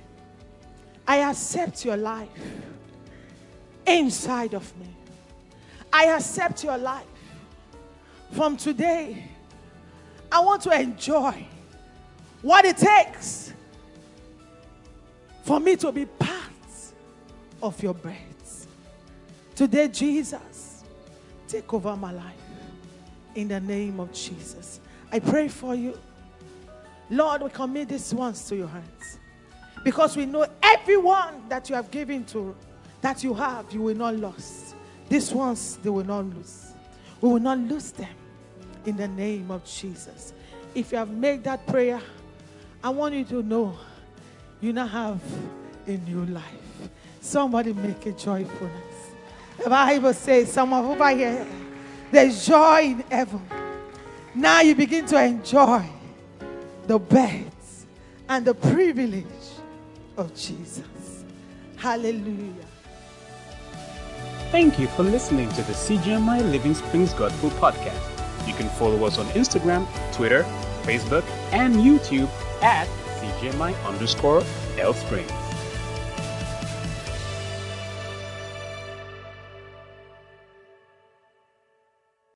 I 1.07 1.17
accept 1.29 1.85
your 1.85 1.97
life 1.97 2.29
inside 3.85 4.53
of 4.53 4.77
me. 4.77 4.87
I 5.91 6.05
accept 6.05 6.63
your 6.63 6.77
life 6.77 7.05
from 8.33 8.57
today, 8.57 9.29
I 10.31 10.39
want 10.39 10.63
to 10.63 10.71
enjoy 10.71 11.45
what 12.41 12.65
it 12.65 12.77
takes 12.77 13.53
for 15.43 15.59
me 15.59 15.75
to 15.77 15.91
be 15.91 16.05
part 16.05 16.41
of 17.61 17.81
your 17.83 17.93
breath. 17.93 18.67
Today, 19.55 19.87
Jesus, 19.87 20.83
take 21.47 21.71
over 21.73 21.95
my 21.95 22.11
life 22.11 22.33
in 23.35 23.47
the 23.47 23.59
name 23.59 23.99
of 23.99 24.11
Jesus. 24.11 24.79
I 25.11 25.19
pray 25.19 25.47
for 25.47 25.75
you. 25.75 25.97
Lord, 27.11 27.43
we 27.43 27.49
commit 27.51 27.89
these 27.89 28.13
ones 28.15 28.47
to 28.49 28.55
your 28.55 28.67
hands 28.67 29.19
because 29.83 30.15
we 30.15 30.25
know 30.25 30.45
everyone 30.61 31.47
that 31.49 31.69
you 31.69 31.75
have 31.75 31.91
given 31.91 32.23
to, 32.25 32.55
that 33.01 33.23
you 33.23 33.33
have, 33.33 33.71
you 33.71 33.81
will 33.81 33.95
not 33.95 34.15
lose. 34.15 34.73
These 35.09 35.33
ones, 35.33 35.77
they 35.83 35.89
will 35.89 36.05
not 36.05 36.25
lose. 36.25 36.71
We 37.19 37.29
will 37.29 37.39
not 37.39 37.59
lose 37.59 37.91
them 37.91 38.15
in 38.85 38.97
the 38.97 39.07
name 39.07 39.51
of 39.51 39.65
Jesus. 39.65 40.33
If 40.73 40.91
you 40.91 40.97
have 40.97 41.09
made 41.09 41.43
that 41.43 41.67
prayer, 41.67 42.01
I 42.83 42.89
want 42.89 43.15
you 43.15 43.25
to 43.25 43.43
know 43.43 43.77
you 44.61 44.73
now 44.73 44.87
have 44.87 45.21
a 45.87 45.97
new 45.97 46.25
life. 46.25 46.43
Somebody 47.21 47.73
make 47.73 48.05
a 48.05 48.11
joyfulness. 48.11 49.11
The 49.61 49.69
Bible 49.69 50.13
says, 50.13 50.51
some 50.51 50.73
of 50.73 50.85
over 50.85 51.09
here, 51.09 51.45
there's 52.11 52.45
joy 52.45 52.81
in 52.81 53.03
heaven. 53.11 53.41
Now 54.35 54.61
you 54.61 54.75
begin 54.75 55.05
to 55.07 55.23
enjoy 55.23 55.85
the 56.87 56.99
beds 56.99 57.85
and 58.27 58.45
the 58.45 58.53
privilege 58.53 59.25
of 60.17 60.33
Jesus. 60.35 61.23
Hallelujah. 61.77 62.65
Thank 64.51 64.79
you 64.79 64.87
for 64.87 65.03
listening 65.03 65.49
to 65.49 65.63
the 65.63 65.73
CGMI 65.73 66.51
Living 66.51 66.75
Springs 66.75 67.13
Gospel 67.13 67.49
Podcast. 67.51 68.47
You 68.47 68.53
can 68.53 68.69
follow 68.69 69.03
us 69.05 69.17
on 69.17 69.25
Instagram, 69.27 69.87
Twitter, 70.13 70.43
Facebook, 70.83 71.23
and 71.51 71.75
YouTube 71.75 72.29
at 72.61 72.87
CGMI 73.19 73.73
underscore 73.85 74.43
L 74.77 74.93
Springs. 74.93 75.42